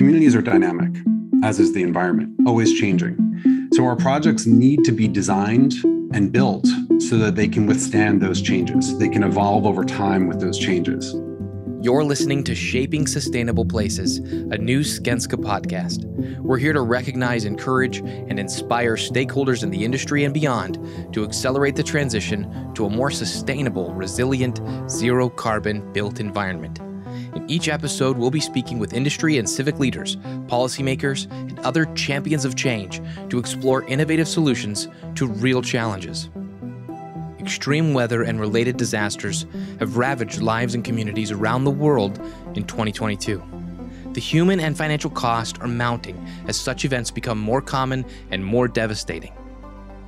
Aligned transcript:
Communities 0.00 0.34
are 0.34 0.40
dynamic, 0.40 0.96
as 1.44 1.60
is 1.60 1.74
the 1.74 1.82
environment, 1.82 2.34
always 2.46 2.72
changing. 2.72 3.68
So 3.74 3.84
our 3.84 3.96
projects 3.96 4.46
need 4.46 4.82
to 4.84 4.92
be 4.92 5.06
designed 5.06 5.74
and 6.14 6.32
built 6.32 6.66
so 7.00 7.18
that 7.18 7.36
they 7.36 7.46
can 7.46 7.66
withstand 7.66 8.22
those 8.22 8.40
changes. 8.40 8.96
They 8.96 9.10
can 9.10 9.22
evolve 9.22 9.66
over 9.66 9.84
time 9.84 10.26
with 10.26 10.40
those 10.40 10.58
changes. 10.58 11.14
You're 11.82 12.02
listening 12.02 12.44
to 12.44 12.54
Shaping 12.54 13.06
Sustainable 13.06 13.66
Places, 13.66 14.20
a 14.20 14.56
new 14.56 14.80
Skanska 14.80 15.38
podcast. 15.38 16.06
We're 16.38 16.56
here 16.56 16.72
to 16.72 16.80
recognize, 16.80 17.44
encourage, 17.44 17.98
and 17.98 18.40
inspire 18.40 18.96
stakeholders 18.96 19.62
in 19.62 19.68
the 19.68 19.84
industry 19.84 20.24
and 20.24 20.32
beyond 20.32 20.78
to 21.12 21.24
accelerate 21.24 21.76
the 21.76 21.82
transition 21.82 22.72
to 22.72 22.86
a 22.86 22.88
more 22.88 23.10
sustainable, 23.10 23.92
resilient, 23.92 24.62
zero 24.88 25.28
carbon 25.28 25.92
built 25.92 26.20
environment. 26.20 26.80
In 27.34 27.48
each 27.48 27.68
episode, 27.68 28.18
we'll 28.18 28.30
be 28.30 28.40
speaking 28.40 28.78
with 28.78 28.92
industry 28.92 29.38
and 29.38 29.48
civic 29.48 29.78
leaders, 29.78 30.16
policymakers, 30.46 31.30
and 31.30 31.58
other 31.60 31.86
champions 31.94 32.44
of 32.44 32.56
change 32.56 33.00
to 33.28 33.38
explore 33.38 33.84
innovative 33.84 34.26
solutions 34.26 34.88
to 35.14 35.26
real 35.26 35.62
challenges. 35.62 36.28
Extreme 37.38 37.94
weather 37.94 38.22
and 38.24 38.40
related 38.40 38.76
disasters 38.76 39.46
have 39.78 39.96
ravaged 39.96 40.42
lives 40.42 40.74
and 40.74 40.84
communities 40.84 41.30
around 41.30 41.64
the 41.64 41.70
world 41.70 42.18
in 42.54 42.64
2022. 42.64 43.42
The 44.12 44.20
human 44.20 44.58
and 44.58 44.76
financial 44.76 45.10
costs 45.10 45.58
are 45.60 45.68
mounting 45.68 46.26
as 46.48 46.58
such 46.58 46.84
events 46.84 47.12
become 47.12 47.38
more 47.38 47.62
common 47.62 48.04
and 48.32 48.44
more 48.44 48.66
devastating. 48.66 49.32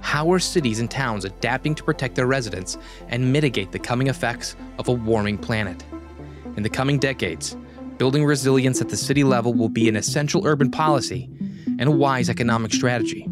How 0.01 0.33
are 0.33 0.41
cities 0.41 0.81
and 0.81 0.91
towns 0.91 1.25
adapting 1.25 1.77
to 1.77 1.84
protect 1.84 2.17
their 2.17 2.27
residents 2.27 2.77
and 3.09 3.33
mitigate 3.33 3.70
the 3.70 3.79
coming 3.79 4.09
effects 4.09 4.57
of 4.79 4.89
a 4.89 4.93
warming 4.93 5.39
planet? 5.39 5.84
In 6.56 6.62
the 6.62 6.69
coming 6.69 6.98
decades, 6.98 7.56
building 7.97 8.24
resilience 8.24 8.80
at 8.80 8.91
the 8.91 8.97
city 8.97 9.24
level 9.24 9.55
will 9.55 9.70
be 9.70 9.88
an 9.88 9.97
essential 9.97 10.47
urban 10.47 10.70
policy 10.70 11.31
and 11.78 11.89
a 11.89 11.91
wise 11.91 12.28
economic 12.28 12.75
strategy. 12.75 13.27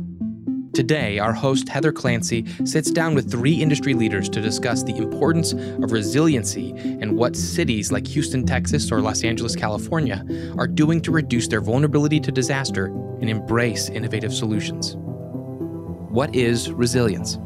Today, 0.73 1.19
our 1.19 1.35
host 1.35 1.69
Heather 1.69 1.93
Clancy 1.93 2.47
sits 2.65 2.91
down 2.91 3.15
with 3.15 3.31
three 3.31 3.55
industry 3.55 3.93
leaders 3.93 4.29
to 4.31 4.41
discuss 4.41 4.83
the 4.83 4.97
importance 4.97 5.53
of 5.53 5.93
resiliency 5.93 6.71
and 6.71 7.17
what 7.17 7.37
cities 7.37 7.93
like 7.93 8.07
Houston, 8.07 8.47
Texas, 8.47 8.91
or 8.91 9.01
Los 9.01 9.23
Angeles, 9.23 9.55
California 9.55 10.25
are 10.57 10.69
doing 10.69 11.03
to 11.03 11.11
reduce 11.11 11.49
their 11.49 11.61
vulnerability 11.61 12.21
to 12.21 12.33
disaster 12.33 12.87
and 12.87 13.29
embrace 13.29 13.91
innovative 13.91 14.33
solutions. 14.33 14.97
What 14.97 16.35
is 16.35 16.73
resilience? 16.73 17.37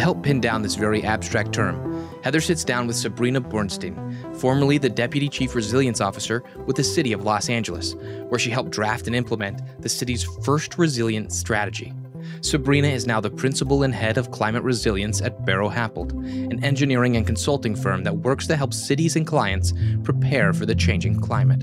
To 0.00 0.04
help 0.04 0.22
pin 0.22 0.40
down 0.40 0.62
this 0.62 0.76
very 0.76 1.04
abstract 1.04 1.52
term, 1.52 2.08
Heather 2.24 2.40
sits 2.40 2.64
down 2.64 2.86
with 2.86 2.96
Sabrina 2.96 3.38
Bornstein, 3.38 4.34
formerly 4.34 4.78
the 4.78 4.88
Deputy 4.88 5.28
Chief 5.28 5.54
Resilience 5.54 6.00
Officer 6.00 6.42
with 6.64 6.76
the 6.76 6.82
City 6.82 7.12
of 7.12 7.24
Los 7.24 7.50
Angeles, 7.50 7.94
where 8.30 8.38
she 8.38 8.48
helped 8.48 8.70
draft 8.70 9.06
and 9.06 9.14
implement 9.14 9.60
the 9.82 9.90
city's 9.90 10.24
first 10.42 10.78
resilience 10.78 11.38
strategy. 11.38 11.92
Sabrina 12.40 12.88
is 12.88 13.06
now 13.06 13.20
the 13.20 13.28
principal 13.28 13.82
and 13.82 13.94
head 13.94 14.16
of 14.16 14.30
climate 14.30 14.62
resilience 14.62 15.20
at 15.20 15.44
Buro 15.44 15.70
Happold, 15.70 16.12
an 16.12 16.64
engineering 16.64 17.14
and 17.18 17.26
consulting 17.26 17.76
firm 17.76 18.02
that 18.04 18.20
works 18.20 18.46
to 18.46 18.56
help 18.56 18.72
cities 18.72 19.16
and 19.16 19.26
clients 19.26 19.74
prepare 20.02 20.54
for 20.54 20.64
the 20.64 20.74
changing 20.74 21.20
climate. 21.20 21.60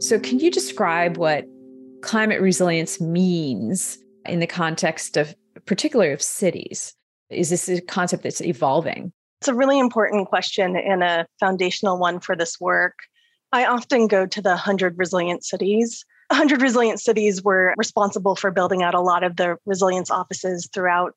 So, 0.00 0.20
can 0.20 0.38
you 0.38 0.48
describe 0.48 1.16
what 1.16 1.44
climate 2.02 2.40
resilience 2.40 3.00
means 3.00 3.98
in 4.26 4.38
the 4.38 4.46
context 4.46 5.16
of, 5.16 5.34
particularly 5.66 6.12
of 6.12 6.22
cities? 6.22 6.94
Is 7.30 7.50
this 7.50 7.68
a 7.68 7.80
concept 7.80 8.22
that's 8.22 8.40
evolving? 8.40 9.12
It's 9.40 9.48
a 9.48 9.54
really 9.54 9.78
important 9.78 10.28
question 10.28 10.76
and 10.76 11.02
a 11.02 11.26
foundational 11.40 11.98
one 11.98 12.20
for 12.20 12.36
this 12.36 12.60
work. 12.60 12.94
I 13.52 13.66
often 13.66 14.06
go 14.06 14.26
to 14.26 14.40
the 14.40 14.50
100 14.50 14.98
resilient 14.98 15.44
cities. 15.44 16.04
100 16.28 16.62
resilient 16.62 17.00
cities 17.00 17.42
were 17.42 17.74
responsible 17.76 18.36
for 18.36 18.50
building 18.50 18.82
out 18.82 18.94
a 18.94 19.00
lot 19.00 19.24
of 19.24 19.36
the 19.36 19.56
resilience 19.66 20.10
offices 20.10 20.68
throughout 20.72 21.14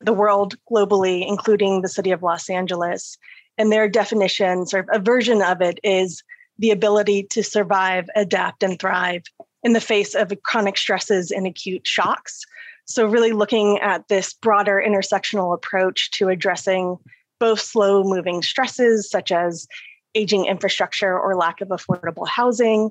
the 0.00 0.12
world 0.12 0.54
globally, 0.70 1.26
including 1.26 1.82
the 1.82 1.88
city 1.88 2.10
of 2.10 2.22
Los 2.22 2.50
Angeles. 2.50 3.16
And 3.58 3.70
their 3.70 3.88
definition, 3.88 4.66
sort 4.66 4.88
of 4.88 5.00
a 5.00 5.04
version 5.04 5.42
of 5.42 5.60
it, 5.60 5.78
is 5.82 6.22
the 6.58 6.70
ability 6.70 7.24
to 7.30 7.42
survive, 7.42 8.08
adapt, 8.16 8.62
and 8.62 8.78
thrive 8.78 9.22
in 9.62 9.72
the 9.72 9.80
face 9.80 10.14
of 10.14 10.32
chronic 10.42 10.76
stresses 10.76 11.30
and 11.30 11.46
acute 11.46 11.86
shocks. 11.86 12.44
So, 12.86 13.06
really 13.06 13.32
looking 13.32 13.78
at 13.80 14.08
this 14.08 14.32
broader 14.32 14.82
intersectional 14.84 15.54
approach 15.54 16.10
to 16.12 16.28
addressing 16.28 16.98
both 17.38 17.60
slow 17.60 18.02
moving 18.04 18.42
stresses, 18.42 19.10
such 19.10 19.30
as 19.30 19.66
aging 20.14 20.46
infrastructure 20.46 21.18
or 21.18 21.36
lack 21.36 21.60
of 21.60 21.68
affordable 21.68 22.26
housing, 22.26 22.90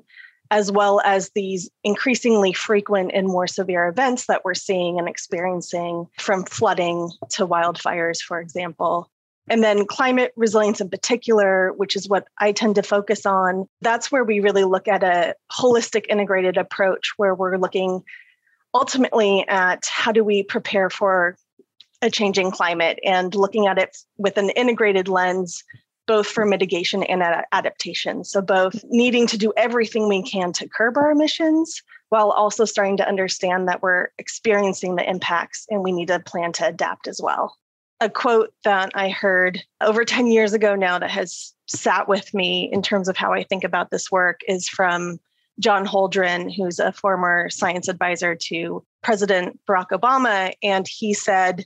as 0.50 0.70
well 0.70 1.00
as 1.04 1.30
these 1.30 1.68
increasingly 1.82 2.52
frequent 2.52 3.10
and 3.12 3.26
more 3.26 3.46
severe 3.46 3.88
events 3.88 4.26
that 4.26 4.44
we're 4.44 4.54
seeing 4.54 4.98
and 4.98 5.08
experiencing 5.08 6.06
from 6.18 6.44
flooding 6.44 7.10
to 7.30 7.46
wildfires, 7.46 8.20
for 8.20 8.40
example. 8.40 9.10
And 9.48 9.62
then 9.62 9.86
climate 9.86 10.32
resilience 10.36 10.80
in 10.80 10.88
particular, 10.90 11.72
which 11.76 11.96
is 11.96 12.08
what 12.08 12.26
I 12.40 12.52
tend 12.52 12.74
to 12.76 12.82
focus 12.82 13.26
on, 13.26 13.68
that's 13.80 14.10
where 14.10 14.24
we 14.24 14.40
really 14.40 14.64
look 14.64 14.88
at 14.88 15.04
a 15.04 15.34
holistic 15.52 16.06
integrated 16.08 16.56
approach 16.56 17.12
where 17.16 17.34
we're 17.34 17.56
looking 17.56 18.02
ultimately 18.76 19.42
at 19.48 19.86
how 19.90 20.12
do 20.12 20.22
we 20.22 20.42
prepare 20.42 20.90
for 20.90 21.36
a 22.02 22.10
changing 22.10 22.50
climate 22.50 22.98
and 23.02 23.34
looking 23.34 23.66
at 23.66 23.78
it 23.78 23.96
with 24.18 24.36
an 24.36 24.50
integrated 24.50 25.08
lens 25.08 25.64
both 26.06 26.26
for 26.26 26.44
mitigation 26.44 27.02
and 27.02 27.22
adaptation. 27.52 28.22
So 28.22 28.40
both 28.40 28.84
needing 28.84 29.26
to 29.28 29.38
do 29.38 29.52
everything 29.56 30.08
we 30.08 30.22
can 30.22 30.52
to 30.52 30.68
curb 30.68 30.96
our 30.98 31.10
emissions 31.10 31.82
while 32.10 32.30
also 32.30 32.64
starting 32.64 32.98
to 32.98 33.08
understand 33.08 33.66
that 33.66 33.82
we're 33.82 34.08
experiencing 34.18 34.94
the 34.94 35.08
impacts 35.08 35.66
and 35.70 35.82
we 35.82 35.90
need 35.90 36.10
a 36.10 36.20
plan 36.20 36.52
to 36.52 36.68
adapt 36.68 37.08
as 37.08 37.20
well. 37.20 37.56
A 38.00 38.10
quote 38.10 38.52
that 38.62 38.90
i 38.94 39.08
heard 39.08 39.62
over 39.80 40.04
10 40.04 40.26
years 40.26 40.52
ago 40.52 40.74
now 40.74 40.98
that 40.98 41.10
has 41.10 41.54
sat 41.66 42.06
with 42.06 42.34
me 42.34 42.68
in 42.70 42.82
terms 42.82 43.08
of 43.08 43.16
how 43.16 43.32
i 43.32 43.42
think 43.42 43.64
about 43.64 43.90
this 43.90 44.10
work 44.12 44.40
is 44.46 44.68
from 44.68 45.18
John 45.58 45.86
Holdren, 45.86 46.54
who's 46.54 46.78
a 46.78 46.92
former 46.92 47.48
science 47.50 47.88
advisor 47.88 48.34
to 48.34 48.84
President 49.02 49.58
Barack 49.68 49.88
Obama. 49.92 50.52
And 50.62 50.86
he 50.86 51.14
said, 51.14 51.64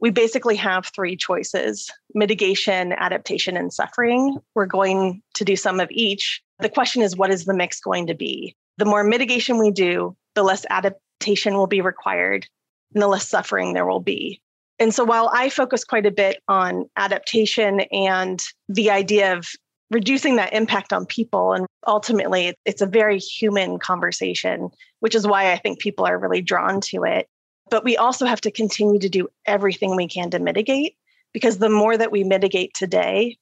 we 0.00 0.10
basically 0.10 0.56
have 0.56 0.86
three 0.86 1.16
choices 1.16 1.90
mitigation, 2.14 2.92
adaptation, 2.92 3.56
and 3.56 3.72
suffering. 3.72 4.38
We're 4.54 4.66
going 4.66 5.22
to 5.34 5.44
do 5.44 5.56
some 5.56 5.80
of 5.80 5.88
each. 5.90 6.42
The 6.58 6.68
question 6.68 7.02
is, 7.02 7.16
what 7.16 7.30
is 7.30 7.44
the 7.44 7.54
mix 7.54 7.80
going 7.80 8.06
to 8.08 8.14
be? 8.14 8.56
The 8.76 8.84
more 8.84 9.04
mitigation 9.04 9.58
we 9.58 9.70
do, 9.70 10.16
the 10.34 10.42
less 10.42 10.66
adaptation 10.68 11.54
will 11.54 11.66
be 11.66 11.80
required 11.80 12.46
and 12.92 13.02
the 13.02 13.08
less 13.08 13.28
suffering 13.28 13.72
there 13.72 13.86
will 13.86 14.00
be. 14.00 14.40
And 14.78 14.92
so 14.92 15.04
while 15.04 15.30
I 15.32 15.50
focus 15.50 15.84
quite 15.84 16.06
a 16.06 16.10
bit 16.10 16.42
on 16.48 16.90
adaptation 16.96 17.80
and 17.92 18.42
the 18.68 18.90
idea 18.90 19.36
of 19.36 19.46
reducing 19.90 20.36
that 20.36 20.52
impact 20.52 20.92
on 20.92 21.06
people. 21.06 21.52
And 21.52 21.66
ultimately, 21.86 22.54
it's 22.64 22.82
a 22.82 22.86
very 22.86 23.18
human 23.18 23.78
conversation, 23.78 24.70
which 25.00 25.14
is 25.14 25.26
why 25.26 25.52
I 25.52 25.58
think 25.58 25.78
people 25.78 26.06
are 26.06 26.18
really 26.18 26.42
drawn 26.42 26.80
to 26.82 27.04
it. 27.04 27.28
But 27.70 27.84
we 27.84 27.96
also 27.96 28.26
have 28.26 28.40
to 28.42 28.50
continue 28.50 28.98
to 28.98 29.08
do 29.08 29.28
everything 29.46 29.96
we 29.96 30.08
can 30.08 30.30
to 30.30 30.38
mitigate, 30.38 30.96
because 31.32 31.58
the 31.58 31.70
more 31.70 31.96
that 31.96 32.12
we 32.12 32.24
mitigate 32.24 32.74
today, 32.74 33.38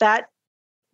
that 0.00 0.26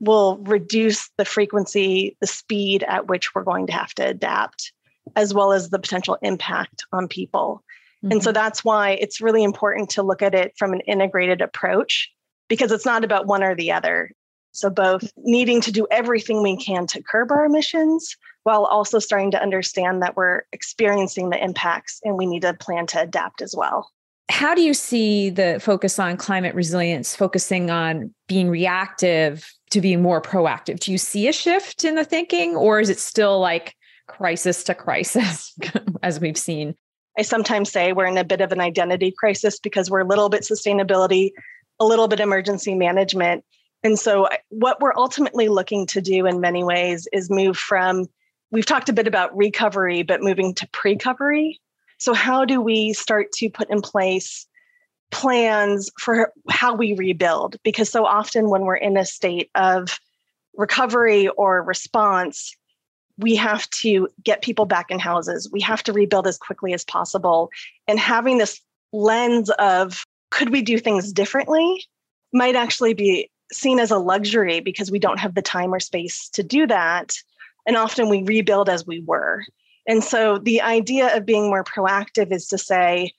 will 0.00 0.38
reduce 0.38 1.10
the 1.16 1.24
frequency, 1.24 2.16
the 2.20 2.26
speed 2.26 2.84
at 2.88 3.06
which 3.06 3.34
we're 3.34 3.44
going 3.44 3.66
to 3.68 3.72
have 3.72 3.94
to 3.94 4.06
adapt, 4.06 4.72
as 5.14 5.32
well 5.32 5.52
as 5.52 5.70
the 5.70 5.78
potential 5.78 6.18
impact 6.22 6.84
on 6.92 7.06
people. 7.06 7.62
Mm-hmm. 8.04 8.12
And 8.12 8.22
so 8.22 8.30
mm-hmm. 8.30 8.34
that's 8.34 8.64
why 8.64 8.90
it's 8.90 9.20
really 9.20 9.44
important 9.44 9.90
to 9.90 10.02
look 10.02 10.22
at 10.22 10.34
it 10.34 10.54
from 10.56 10.72
an 10.72 10.80
integrated 10.80 11.40
approach 11.40 12.10
because 12.48 12.72
it's 12.72 12.86
not 12.86 13.04
about 13.04 13.26
one 13.26 13.44
or 13.44 13.54
the 13.54 13.72
other. 13.72 14.10
So, 14.52 14.70
both 14.70 15.10
needing 15.16 15.60
to 15.62 15.72
do 15.72 15.86
everything 15.90 16.42
we 16.42 16.56
can 16.56 16.86
to 16.88 17.02
curb 17.02 17.30
our 17.30 17.44
emissions 17.44 18.16
while 18.44 18.64
also 18.64 18.98
starting 18.98 19.30
to 19.32 19.42
understand 19.42 20.02
that 20.02 20.16
we're 20.16 20.42
experiencing 20.52 21.30
the 21.30 21.42
impacts 21.42 22.00
and 22.04 22.16
we 22.16 22.26
need 22.26 22.42
to 22.42 22.54
plan 22.54 22.86
to 22.88 23.00
adapt 23.00 23.40
as 23.40 23.54
well. 23.56 23.90
How 24.30 24.54
do 24.54 24.62
you 24.62 24.74
see 24.74 25.30
the 25.30 25.58
focus 25.62 25.98
on 25.98 26.16
climate 26.16 26.54
resilience 26.54 27.14
focusing 27.14 27.70
on 27.70 28.14
being 28.28 28.48
reactive 28.48 29.50
to 29.70 29.80
being 29.80 30.02
more 30.02 30.22
proactive? 30.22 30.80
Do 30.80 30.92
you 30.92 30.98
see 30.98 31.28
a 31.28 31.32
shift 31.32 31.84
in 31.84 31.96
the 31.96 32.04
thinking, 32.04 32.56
or 32.56 32.80
is 32.80 32.88
it 32.88 32.98
still 32.98 33.40
like 33.40 33.74
crisis 34.08 34.64
to 34.64 34.74
crisis, 34.74 35.54
as 36.02 36.20
we've 36.20 36.38
seen? 36.38 36.74
I 37.18 37.22
sometimes 37.22 37.70
say 37.70 37.92
we're 37.92 38.06
in 38.06 38.16
a 38.16 38.24
bit 38.24 38.40
of 38.40 38.52
an 38.52 38.60
identity 38.60 39.14
crisis 39.16 39.58
because 39.58 39.90
we're 39.90 40.00
a 40.00 40.08
little 40.08 40.28
bit 40.28 40.42
sustainability, 40.42 41.32
a 41.78 41.84
little 41.84 42.08
bit 42.08 42.20
emergency 42.20 42.74
management 42.74 43.44
and 43.84 43.98
so, 43.98 44.28
what 44.50 44.80
we're 44.80 44.94
ultimately 44.96 45.48
looking 45.48 45.86
to 45.88 46.00
do 46.00 46.26
in 46.26 46.40
many 46.40 46.62
ways 46.62 47.08
is 47.12 47.30
move 47.30 47.56
from, 47.56 48.06
we've 48.50 48.66
talked 48.66 48.88
a 48.88 48.92
bit 48.92 49.08
about 49.08 49.36
recovery, 49.36 50.02
but 50.02 50.22
moving 50.22 50.54
to 50.54 50.68
precovery. 50.68 51.58
So, 51.98 52.14
how 52.14 52.44
do 52.44 52.60
we 52.60 52.92
start 52.92 53.32
to 53.32 53.50
put 53.50 53.70
in 53.70 53.80
place 53.80 54.46
plans 55.10 55.90
for 55.98 56.32
how 56.48 56.74
we 56.74 56.94
rebuild? 56.94 57.56
Because 57.64 57.90
so 57.90 58.06
often 58.06 58.50
when 58.50 58.62
we're 58.62 58.76
in 58.76 58.96
a 58.96 59.04
state 59.04 59.50
of 59.56 59.98
recovery 60.56 61.28
or 61.28 61.62
response, 61.62 62.54
we 63.18 63.34
have 63.36 63.68
to 63.70 64.08
get 64.22 64.42
people 64.42 64.64
back 64.64 64.90
in 64.90 65.00
houses. 65.00 65.50
We 65.52 65.60
have 65.62 65.82
to 65.84 65.92
rebuild 65.92 66.26
as 66.28 66.38
quickly 66.38 66.72
as 66.72 66.84
possible. 66.84 67.50
And 67.88 67.98
having 67.98 68.38
this 68.38 68.60
lens 68.92 69.50
of 69.58 70.04
could 70.30 70.50
we 70.50 70.62
do 70.62 70.78
things 70.78 71.12
differently 71.12 71.84
might 72.32 72.56
actually 72.56 72.94
be 72.94 73.28
seen 73.52 73.78
as 73.78 73.90
a 73.90 73.98
luxury 73.98 74.60
because 74.60 74.90
we 74.90 74.98
don't 74.98 75.18
have 75.18 75.34
the 75.34 75.42
time 75.42 75.72
or 75.72 75.80
space 75.80 76.28
to 76.30 76.42
do 76.42 76.66
that. 76.66 77.14
And 77.66 77.76
often 77.76 78.08
we 78.08 78.22
rebuild 78.22 78.68
as 78.68 78.86
we 78.86 79.00
were. 79.00 79.44
And 79.86 80.02
so 80.02 80.38
the 80.38 80.62
idea 80.62 81.16
of 81.16 81.26
being 81.26 81.48
more 81.48 81.64
proactive 81.64 82.32
is 82.32 82.48
to 82.48 82.58
say, 82.58 83.12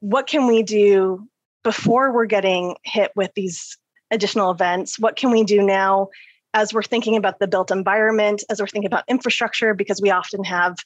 what 0.00 0.26
can 0.26 0.46
we 0.46 0.62
do 0.62 1.26
before 1.64 2.12
we're 2.12 2.26
getting 2.26 2.76
hit 2.84 3.12
with 3.16 3.32
these 3.34 3.76
additional 4.10 4.50
events? 4.50 4.98
What 4.98 5.16
can 5.16 5.30
we 5.30 5.44
do 5.44 5.62
now 5.62 6.08
as 6.54 6.72
we're 6.72 6.82
thinking 6.82 7.16
about 7.16 7.38
the 7.38 7.48
built 7.48 7.70
environment, 7.70 8.42
as 8.48 8.60
we're 8.60 8.68
thinking 8.68 8.86
about 8.86 9.04
infrastructure, 9.08 9.74
because 9.74 10.00
we 10.00 10.10
often 10.10 10.44
have 10.44 10.76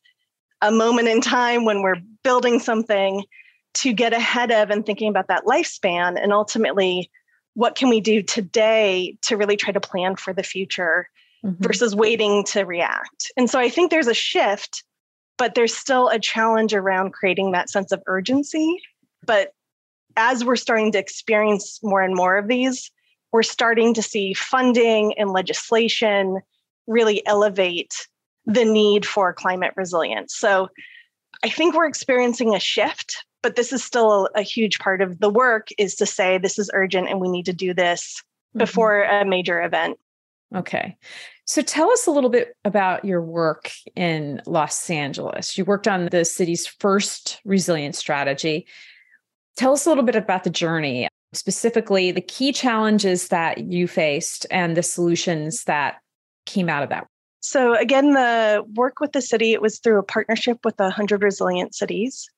a 0.60 0.72
moment 0.72 1.08
in 1.08 1.20
time 1.20 1.64
when 1.64 1.82
we're 1.82 2.00
building 2.24 2.58
something 2.58 3.24
to 3.74 3.92
get 3.92 4.12
ahead 4.12 4.50
of 4.50 4.70
and 4.70 4.84
thinking 4.84 5.08
about 5.08 5.28
that 5.28 5.44
lifespan 5.44 6.20
and 6.20 6.32
ultimately 6.32 7.10
what 7.54 7.74
can 7.74 7.88
we 7.88 8.00
do 8.00 8.22
today 8.22 9.16
to 9.22 9.36
really 9.36 9.56
try 9.56 9.72
to 9.72 9.80
plan 9.80 10.16
for 10.16 10.32
the 10.32 10.42
future 10.42 11.08
mm-hmm. 11.44 11.62
versus 11.62 11.94
waiting 11.94 12.44
to 12.44 12.62
react 12.62 13.30
and 13.36 13.50
so 13.50 13.58
i 13.58 13.68
think 13.68 13.90
there's 13.90 14.08
a 14.08 14.14
shift 14.14 14.84
but 15.38 15.54
there's 15.54 15.76
still 15.76 16.08
a 16.08 16.18
challenge 16.18 16.74
around 16.74 17.12
creating 17.12 17.52
that 17.52 17.70
sense 17.70 17.92
of 17.92 18.02
urgency 18.06 18.76
but 19.26 19.52
as 20.16 20.44
we're 20.44 20.56
starting 20.56 20.92
to 20.92 20.98
experience 20.98 21.80
more 21.82 22.02
and 22.02 22.14
more 22.14 22.36
of 22.36 22.48
these 22.48 22.90
we're 23.32 23.42
starting 23.42 23.94
to 23.94 24.02
see 24.02 24.34
funding 24.34 25.14
and 25.18 25.30
legislation 25.30 26.40
really 26.86 27.26
elevate 27.26 28.06
the 28.46 28.64
need 28.64 29.06
for 29.06 29.32
climate 29.32 29.72
resilience. 29.76 30.36
So 30.36 30.68
I 31.42 31.48
think 31.48 31.74
we're 31.74 31.86
experiencing 31.86 32.54
a 32.54 32.60
shift, 32.60 33.24
but 33.42 33.56
this 33.56 33.72
is 33.72 33.82
still 33.82 34.28
a, 34.34 34.42
huge 34.42 34.78
part 34.78 35.00
of 35.00 35.18
the 35.18 35.30
work 35.30 35.68
is 35.78 35.94
to 35.96 36.06
say 36.06 36.38
this 36.38 36.58
is 36.58 36.70
urgent 36.74 37.08
and 37.08 37.20
we 37.20 37.28
need 37.28 37.46
to 37.46 37.52
do 37.52 37.74
this 37.74 38.22
mm-hmm. 38.50 38.58
before 38.58 39.02
a 39.02 39.24
major 39.24 39.62
event. 39.62 39.98
Okay. 40.54 40.96
So 41.46 41.62
tell 41.62 41.90
us 41.90 42.06
a 42.06 42.10
little 42.10 42.30
bit 42.30 42.56
about 42.64 43.04
your 43.04 43.22
work 43.22 43.70
in 43.96 44.42
Los 44.46 44.90
Angeles. 44.90 45.56
You 45.56 45.64
worked 45.64 45.88
on 45.88 46.06
the 46.10 46.24
city's 46.24 46.66
first 46.66 47.40
resilience 47.44 47.98
strategy. 47.98 48.66
Tell 49.56 49.72
us 49.72 49.86
a 49.86 49.88
little 49.88 50.04
bit 50.04 50.16
about 50.16 50.44
the 50.44 50.50
journey 50.50 51.08
specifically 51.32 52.10
the 52.10 52.20
key 52.20 52.52
challenges 52.52 53.28
that 53.28 53.58
you 53.58 53.88
faced 53.88 54.46
and 54.50 54.76
the 54.76 54.82
solutions 54.82 55.64
that 55.64 55.96
came 56.46 56.68
out 56.68 56.82
of 56.82 56.90
that. 56.90 57.06
So, 57.40 57.74
again, 57.74 58.12
the 58.12 58.64
work 58.74 59.00
with 59.00 59.12
the 59.12 59.22
city, 59.22 59.52
it 59.52 59.60
was 59.60 59.80
through 59.80 59.98
a 59.98 60.04
partnership 60.04 60.58
with 60.64 60.78
100 60.78 61.22
resilient 61.22 61.74
cities. 61.74 62.30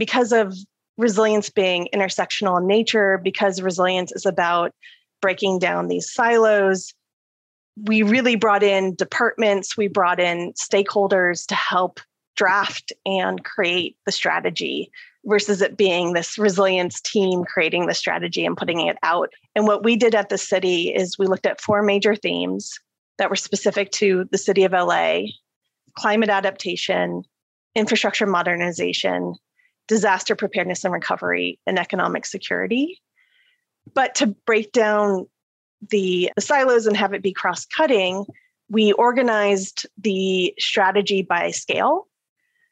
Because 0.00 0.32
of 0.32 0.56
resilience 0.96 1.50
being 1.50 1.88
intersectional 1.94 2.58
in 2.58 2.66
nature, 2.66 3.20
because 3.22 3.60
resilience 3.60 4.12
is 4.12 4.24
about 4.24 4.72
breaking 5.20 5.58
down 5.58 5.88
these 5.88 6.10
silos, 6.10 6.94
we 7.84 8.02
really 8.02 8.34
brought 8.34 8.62
in 8.62 8.94
departments, 8.94 9.76
we 9.76 9.88
brought 9.88 10.18
in 10.18 10.54
stakeholders 10.54 11.44
to 11.48 11.54
help 11.54 12.00
draft 12.34 12.94
and 13.04 13.44
create 13.44 13.98
the 14.06 14.12
strategy 14.12 14.90
versus 15.26 15.60
it 15.60 15.76
being 15.76 16.14
this 16.14 16.38
resilience 16.38 17.02
team 17.02 17.44
creating 17.44 17.86
the 17.86 17.94
strategy 17.94 18.46
and 18.46 18.56
putting 18.56 18.80
it 18.80 18.96
out. 19.02 19.28
And 19.54 19.66
what 19.66 19.84
we 19.84 19.96
did 19.96 20.14
at 20.14 20.30
the 20.30 20.38
city 20.38 20.94
is 20.94 21.18
we 21.18 21.26
looked 21.26 21.44
at 21.44 21.60
four 21.60 21.82
major 21.82 22.16
themes 22.16 22.72
that 23.18 23.28
were 23.28 23.36
specific 23.36 23.90
to 23.90 24.26
the 24.32 24.38
city 24.38 24.64
of 24.64 24.72
LA 24.72 25.24
climate 25.98 26.30
adaptation, 26.30 27.22
infrastructure 27.74 28.26
modernization, 28.26 29.34
disaster 29.88 30.36
preparedness 30.36 30.84
and 30.84 30.92
recovery, 30.92 31.58
and 31.66 31.78
economic 31.78 32.26
security. 32.26 33.00
But 33.94 34.14
to 34.16 34.28
break 34.28 34.72
down 34.72 35.26
the, 35.90 36.30
the 36.36 36.42
silos 36.42 36.86
and 36.86 36.96
have 36.96 37.12
it 37.14 37.22
be 37.22 37.32
cross 37.32 37.66
cutting, 37.66 38.26
we 38.68 38.92
organized 38.92 39.86
the 39.98 40.54
strategy 40.58 41.22
by 41.22 41.50
scale 41.50 42.06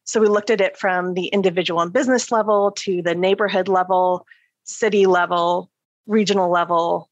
so 0.08 0.22
we 0.22 0.28
looked 0.28 0.48
at 0.48 0.62
it 0.62 0.78
from 0.78 1.12
the 1.12 1.26
individual 1.26 1.82
and 1.82 1.92
business 1.92 2.32
level 2.32 2.72
to 2.78 3.02
the 3.02 3.14
neighborhood 3.14 3.68
level, 3.68 4.26
city 4.64 5.04
level, 5.04 5.70
regional 6.06 6.50
level 6.50 7.10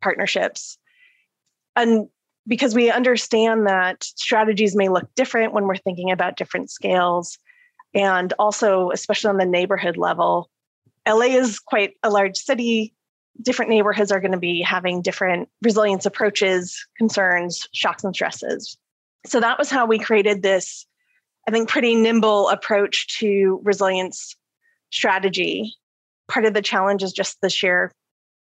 partnerships. 0.00 0.78
And 1.76 2.08
because 2.48 2.74
we 2.74 2.90
understand 2.90 3.66
that 3.66 4.02
strategies 4.02 4.74
may 4.74 4.88
look 4.88 5.14
different 5.14 5.52
when 5.52 5.66
we're 5.66 5.76
thinking 5.76 6.10
about 6.10 6.38
different 6.38 6.70
scales. 6.70 7.38
And 7.96 8.32
also, 8.38 8.90
especially 8.92 9.30
on 9.30 9.38
the 9.38 9.44
neighborhood 9.44 9.96
level, 9.96 10.48
LA 11.08 11.26
is 11.26 11.58
quite 11.58 11.94
a 12.04 12.10
large 12.10 12.36
city. 12.36 12.94
Different 13.42 13.70
neighborhoods 13.70 14.12
are 14.12 14.20
going 14.20 14.32
to 14.32 14.38
be 14.38 14.60
having 14.60 15.02
different 15.02 15.48
resilience 15.62 16.06
approaches, 16.06 16.86
concerns, 16.96 17.66
shocks, 17.72 18.04
and 18.04 18.14
stresses. 18.14 18.76
So 19.26 19.40
that 19.40 19.58
was 19.58 19.70
how 19.70 19.86
we 19.86 19.98
created 19.98 20.42
this 20.42 20.86
I 21.46 21.52
think, 21.52 21.68
pretty 21.68 21.94
nimble 21.94 22.48
approach 22.48 23.18
to 23.18 23.60
resilience 23.62 24.36
strategy. 24.90 25.74
Part 26.28 26.44
of 26.44 26.54
the 26.54 26.62
challenge 26.62 27.02
is 27.02 27.12
just 27.12 27.40
the 27.40 27.50
sheer 27.50 27.92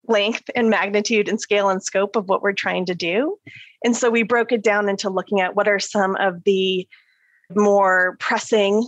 length 0.08 0.50
and 0.56 0.70
magnitude 0.70 1.28
and 1.28 1.40
scale 1.40 1.70
and 1.70 1.84
scope 1.84 2.16
of 2.16 2.30
what 2.30 2.42
we're 2.42 2.54
trying 2.54 2.86
to 2.86 2.96
do. 2.96 3.38
And 3.84 3.96
so 3.96 4.10
we 4.10 4.24
broke 4.24 4.54
it 4.54 4.64
down 4.64 4.88
into 4.88 5.10
looking 5.10 5.42
at 5.42 5.54
what 5.54 5.68
are 5.68 5.80
some 5.80 6.16
of 6.16 6.46
the 6.46 6.88
more 7.56 8.16
pressing 8.20 8.88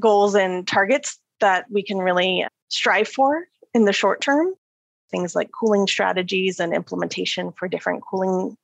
goals 0.00 0.34
and 0.34 0.66
targets 0.66 1.18
that 1.40 1.66
we 1.70 1.82
can 1.82 1.98
really 1.98 2.46
strive 2.68 3.08
for 3.08 3.44
in 3.72 3.84
the 3.84 3.92
short 3.92 4.20
term. 4.20 4.54
Things 5.10 5.34
like 5.34 5.50
cooling 5.58 5.86
strategies 5.86 6.60
and 6.60 6.74
implementation 6.74 7.52
for 7.52 7.68
different 7.68 8.02
cooling 8.08 8.56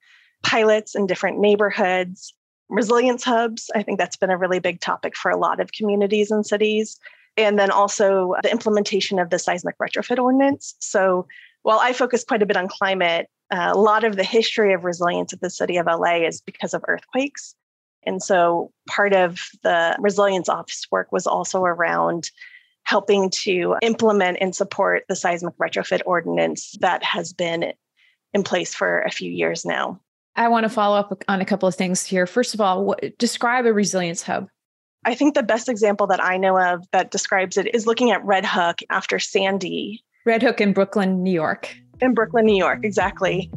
pilots 0.43 0.95
in 0.95 1.07
different 1.07 1.39
neighborhoods, 1.39 2.35
resilience 2.69 3.25
hubs. 3.25 3.71
I 3.75 3.83
think 3.83 3.99
that's 3.99 4.17
been 4.17 4.31
a 4.31 4.39
really 4.39 4.59
big 4.59 4.81
topic 4.81 5.17
for 5.17 5.31
a 5.31 5.37
lot 5.37 5.61
of 5.61 5.73
communities 5.73 6.31
and 6.31 6.47
cities. 6.47 6.99
And 7.37 7.59
then 7.59 7.71
also 7.71 8.35
the 8.43 8.51
implementation 8.51 9.19
of 9.19 9.31
the 9.31 9.39
seismic 9.39 9.77
retrofit 9.79 10.19
ordinance. 10.19 10.75
So 10.81 11.27
while 11.63 11.79
I 11.81 11.93
focus 11.93 12.25
quite 12.25 12.43
a 12.43 12.47
bit 12.47 12.57
on 12.57 12.69
climate, 12.69 13.29
uh, 13.51 13.71
a 13.73 13.79
lot 13.79 14.05
of 14.05 14.17
the 14.17 14.25
history 14.25 14.73
of 14.73 14.85
resilience 14.85 15.33
at 15.33 15.41
the 15.41 15.51
city 15.51 15.77
of 15.77 15.87
LA 15.87 16.27
is 16.27 16.41
because 16.41 16.75
of 16.75 16.85
earthquakes. 16.89 17.55
And 18.05 18.23
so 18.23 18.73
part 18.89 19.13
of 19.13 19.41
the 19.63 19.97
resilience 19.99 20.49
office 20.49 20.87
work 20.91 21.13
was 21.13 21.27
also 21.27 21.65
around 21.65 22.31
helping 22.85 23.31
to 23.31 23.77
implement 23.83 24.39
and 24.41 24.55
support 24.55 25.05
the 25.09 25.17
seismic 25.17 25.57
retrofit 25.59 26.01
ordinance 26.07 26.77
that 26.81 27.05
has 27.05 27.33
been 27.33 27.73
in 28.33 28.43
place 28.43 28.75
for 28.75 29.03
a 29.03 29.11
few 29.11 29.31
years 29.31 29.65
now. 29.65 30.01
I 30.37 30.49
want 30.49 30.65
to 30.65 30.71
follow 30.71 30.97
up 30.97 31.23
on 31.29 31.41
a 31.41 31.45
couple 31.45 31.69
of 31.69 31.75
things 31.75 32.05
here. 32.05 32.27
First 32.27 32.55
of 32.55 32.61
all, 32.61 32.85
what, 32.85 33.19
describe 33.19 33.67
a 33.67 33.73
resilience 33.73 34.23
hub. 34.23 34.49
I 35.05 35.15
think 35.15 35.35
the 35.35 35.43
best 35.43 35.69
example 35.69 36.07
that 36.09 36.23
I 36.23 36.37
know 36.37 36.59
of 36.59 36.85
that 36.93 37.11
describes 37.11 37.57
it 37.57 37.75
is 37.75 37.87
looking 37.87 38.11
at 38.11 38.25
Red 38.25 38.47
Hook 38.47 38.81
after 38.91 39.19
Sandy. 39.19 40.05
Red 40.27 40.43
Hook 40.43 40.61
in 40.61 40.73
Brooklyn, 40.73 41.23
New 41.23 41.33
York. 41.33 41.75
In 42.01 42.15
Brooklyn, 42.15 42.47
New 42.47 42.57
York, 42.57 42.81
exactly. 42.85 43.51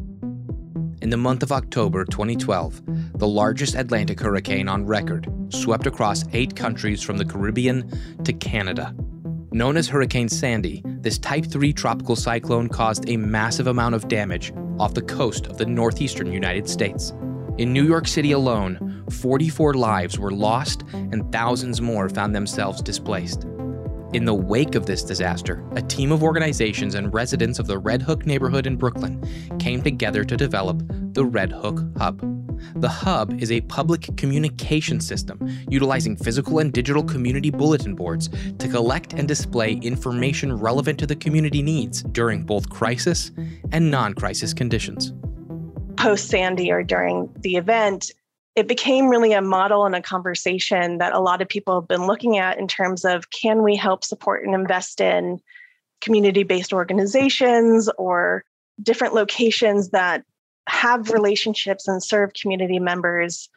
In 1.04 1.10
the 1.10 1.18
month 1.18 1.44
of 1.44 1.52
October 1.52 2.06
2012, 2.06 3.20
the 3.20 3.28
largest 3.28 3.76
Atlantic 3.76 4.22
hurricane 4.22 4.70
on 4.70 4.86
record 4.86 5.28
swept 5.50 5.86
across 5.86 6.24
eight 6.32 6.56
countries 6.56 7.04
from 7.04 7.18
the 7.18 7.26
Caribbean 7.26 7.92
to 8.24 8.32
Canada. 8.32 8.96
Known 9.52 9.76
as 9.76 9.90
Hurricane 9.90 10.30
Sandy, 10.30 10.82
this 10.86 11.18
Type 11.18 11.46
3 11.46 11.74
tropical 11.74 12.16
cyclone 12.16 12.70
caused 12.70 13.10
a 13.10 13.18
massive 13.18 13.68
amount 13.68 13.96
of 13.96 14.08
damage 14.08 14.54
off 14.80 14.94
the 14.94 15.02
coast 15.02 15.48
of 15.48 15.58
the 15.58 15.66
northeastern 15.66 16.32
United 16.32 16.70
States. 16.70 17.12
In 17.58 17.74
New 17.74 17.86
York 17.86 18.08
City 18.08 18.32
alone, 18.32 19.04
44 19.10 19.74
lives 19.74 20.18
were 20.18 20.32
lost 20.32 20.84
and 20.94 21.30
thousands 21.34 21.82
more 21.82 22.08
found 22.08 22.34
themselves 22.34 22.82
displaced. 22.82 23.46
In 24.14 24.26
the 24.26 24.34
wake 24.36 24.76
of 24.76 24.86
this 24.86 25.02
disaster, 25.02 25.64
a 25.72 25.82
team 25.82 26.12
of 26.12 26.22
organizations 26.22 26.94
and 26.94 27.12
residents 27.12 27.58
of 27.58 27.66
the 27.66 27.80
Red 27.80 28.00
Hook 28.00 28.28
neighborhood 28.28 28.68
in 28.68 28.76
Brooklyn 28.76 29.20
came 29.58 29.82
together 29.82 30.24
to 30.24 30.38
develop 30.38 30.84
the 31.14 31.26
Red 31.26 31.52
Hook 31.52 31.80
Hub. 31.98 32.22
The 32.76 32.90
Hub 32.90 33.42
is 33.42 33.52
a 33.52 33.62
public 33.62 34.16
communication 34.16 35.00
system 35.00 35.40
utilizing 35.68 36.16
physical 36.16 36.60
and 36.60 36.72
digital 36.72 37.04
community 37.04 37.50
bulletin 37.50 37.96
boards 37.96 38.30
to 38.60 38.68
collect 38.68 39.14
and 39.14 39.28
display 39.28 39.74
information 39.82 40.54
relevant 40.54 41.00
to 41.00 41.08
the 41.08 41.16
community 41.16 41.64
needs 41.64 42.04
during 42.04 42.44
both 42.44 42.70
crisis 42.70 43.32
and 43.72 43.90
non 43.90 44.14
crisis 44.14 44.54
conditions. 44.54 45.12
Post 45.98 46.28
Sandy 46.30 46.72
or 46.72 46.84
during 46.84 47.34
the 47.40 47.56
event, 47.56 48.12
it 48.56 48.68
became 48.68 49.08
really 49.08 49.34
a 49.34 49.42
model 49.42 49.86
and 49.86 49.96
a 49.96 50.02
conversation 50.02 51.00
that 51.00 51.14
a 51.14 51.20
lot 51.20 51.42
of 51.42 51.50
people 51.50 51.80
have 51.80 51.88
been 51.88 52.06
looking 52.06 52.38
at 52.38 52.60
in 52.60 52.68
terms 52.68 53.04
of 53.04 53.30
can 53.32 53.64
we 53.64 53.76
help 53.76 54.04
support 54.04 54.46
and 54.46 54.54
invest 54.54 55.02
in 55.02 55.40
community 56.02 56.44
based 56.44 56.74
organizations 56.74 57.90
or 57.98 58.44
different 58.82 59.14
locations 59.14 59.90
that 59.90 60.24
have 60.68 61.10
relationships 61.10 61.88
and 61.88 62.04
serve 62.04 62.34
community 62.34 62.80
members 62.80 63.50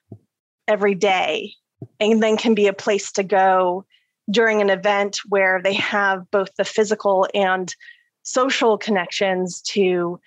every 0.67 0.95
day? 0.95 1.53
And 2.01 2.23
then 2.23 2.39
can 2.39 2.55
be 2.55 2.67
a 2.67 2.73
place 2.73 3.13
to 3.13 3.23
go 3.23 3.85
during 4.31 4.63
an 4.63 4.71
event 4.71 5.19
where 5.29 5.61
they 5.63 5.75
have 5.75 6.31
both 6.31 6.55
the 6.57 6.65
physical 6.65 7.29
and 7.35 7.75
social 8.23 8.79
connections 8.79 9.61
to 9.61 10.19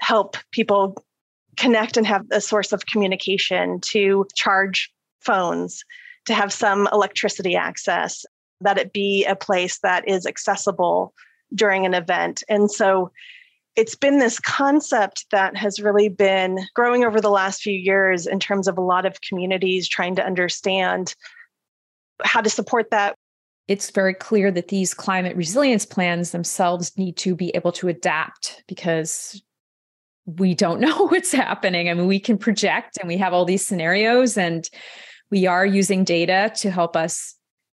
help 0.00 0.36
people 0.50 0.96
connect 1.58 1.96
and 1.96 2.06
have 2.06 2.24
a 2.30 2.40
source 2.40 2.72
of 2.72 2.86
communication, 2.86 3.80
to 3.80 4.26
charge 4.34 4.90
phones, 5.20 5.82
to 6.26 6.34
have 6.34 6.52
some 6.52 6.88
electricity 6.92 7.56
access, 7.56 8.24
that 8.60 8.78
it 8.78 8.92
be 8.92 9.24
a 9.24 9.36
place 9.36 9.78
that 9.80 10.08
is 10.08 10.26
accessible 10.26 11.12
during 11.54 11.84
an 11.84 11.94
event. 11.94 12.42
And 12.48 12.70
so 12.70 13.10
it's 13.76 13.94
been 13.94 14.18
this 14.18 14.40
concept 14.40 15.26
that 15.30 15.56
has 15.56 15.80
really 15.80 16.08
been 16.08 16.58
growing 16.74 17.04
over 17.04 17.20
the 17.20 17.30
last 17.30 17.62
few 17.62 17.72
years 17.72 18.26
in 18.26 18.40
terms 18.40 18.66
of 18.66 18.76
a 18.76 18.82
lot 18.82 19.06
of 19.06 19.20
communities 19.20 19.88
trying 19.88 20.16
to 20.16 20.24
understand 20.24 21.14
how 22.24 22.40
to 22.40 22.50
support 22.50 22.90
that. 22.90 23.14
It's 23.68 23.90
very 23.90 24.14
clear 24.14 24.50
that 24.50 24.68
these 24.68 24.94
climate 24.94 25.36
resilience 25.36 25.86
plans 25.86 26.30
themselves 26.32 26.96
need 26.96 27.16
to 27.18 27.36
be 27.36 27.50
able 27.54 27.70
to 27.72 27.88
adapt 27.88 28.64
because 28.66 29.42
we 30.36 30.54
don't 30.54 30.80
know 30.86 31.06
what's 31.06 31.32
happening. 31.32 31.88
I 31.88 31.94
mean, 31.94 32.06
we 32.06 32.20
can 32.20 32.38
project 32.38 32.98
and 32.98 33.08
we 33.08 33.16
have 33.16 33.32
all 33.32 33.44
these 33.44 33.66
scenarios, 33.66 34.36
and 34.36 34.68
we 35.30 35.46
are 35.46 35.66
using 35.66 36.04
data 36.04 36.52
to 36.56 36.70
help 36.70 36.96
us 36.96 37.34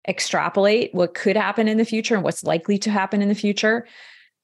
extrapolate 0.08 0.94
what 0.94 1.14
could 1.14 1.36
happen 1.36 1.68
in 1.68 1.76
the 1.78 1.84
future 1.84 2.14
and 2.14 2.24
what's 2.24 2.42
likely 2.44 2.78
to 2.78 2.90
happen 2.90 3.22
in 3.22 3.28
the 3.28 3.34
future. 3.34 3.86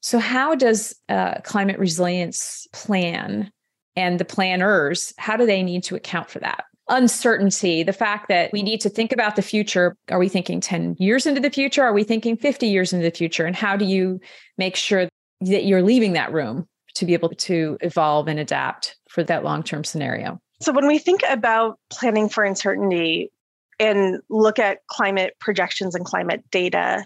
So, 0.01 0.19
how 0.19 0.55
does 0.55 0.95
climate 1.43 1.79
resilience 1.79 2.67
plan 2.73 3.51
and 3.97 4.19
the 4.19 4.25
planners, 4.25 5.13
how 5.17 5.35
do 5.35 5.45
they 5.45 5.63
need 5.63 5.83
to 5.85 5.95
account 5.95 6.29
for 6.29 6.39
that? 6.39 6.65
Uncertainty, 6.87 7.83
the 7.83 7.91
fact 7.91 8.29
that 8.29 8.53
we 8.53 8.61
need 8.61 8.79
to 8.81 8.89
think 8.89 9.11
about 9.11 9.35
the 9.35 9.41
future. 9.41 9.97
Are 10.09 10.19
we 10.19 10.29
thinking 10.29 10.61
10 10.61 10.95
years 10.99 11.25
into 11.25 11.41
the 11.41 11.49
future? 11.49 11.83
Are 11.83 11.91
we 11.91 12.03
thinking 12.03 12.37
50 12.37 12.67
years 12.67 12.93
into 12.93 13.03
the 13.03 13.15
future? 13.17 13.45
And 13.45 13.55
how 13.55 13.75
do 13.75 13.83
you 13.83 14.21
make 14.57 14.75
sure 14.75 15.09
that 15.41 15.65
you're 15.65 15.81
leaving 15.81 16.13
that 16.13 16.31
room 16.31 16.67
to 16.97 17.05
be 17.05 17.13
able 17.13 17.29
to 17.29 17.77
evolve 17.81 18.27
and 18.27 18.39
adapt 18.39 18.97
for 19.09 19.23
that 19.23 19.43
long 19.43 19.63
term 19.63 19.83
scenario? 19.83 20.39
So, 20.61 20.71
when 20.71 20.87
we 20.87 20.97
think 20.97 21.21
about 21.29 21.79
planning 21.89 22.29
for 22.29 22.43
uncertainty 22.43 23.31
and 23.79 24.19
look 24.29 24.57
at 24.59 24.85
climate 24.87 25.35
projections 25.39 25.93
and 25.93 26.03
climate 26.03 26.43
data, 26.49 27.05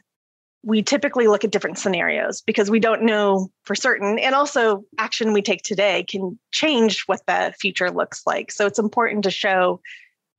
we 0.63 0.81
typically 0.81 1.27
look 1.27 1.43
at 1.43 1.51
different 1.51 1.77
scenarios 1.77 2.41
because 2.41 2.69
we 2.69 2.79
don't 2.79 3.03
know 3.03 3.49
for 3.63 3.75
certain. 3.75 4.19
And 4.19 4.33
also, 4.33 4.83
action 4.97 5.33
we 5.33 5.41
take 5.41 5.63
today 5.63 6.05
can 6.07 6.39
change 6.51 7.03
what 7.07 7.25
the 7.27 7.53
future 7.59 7.91
looks 7.91 8.21
like. 8.25 8.51
So, 8.51 8.65
it's 8.65 8.79
important 8.79 9.23
to 9.25 9.31
show 9.31 9.81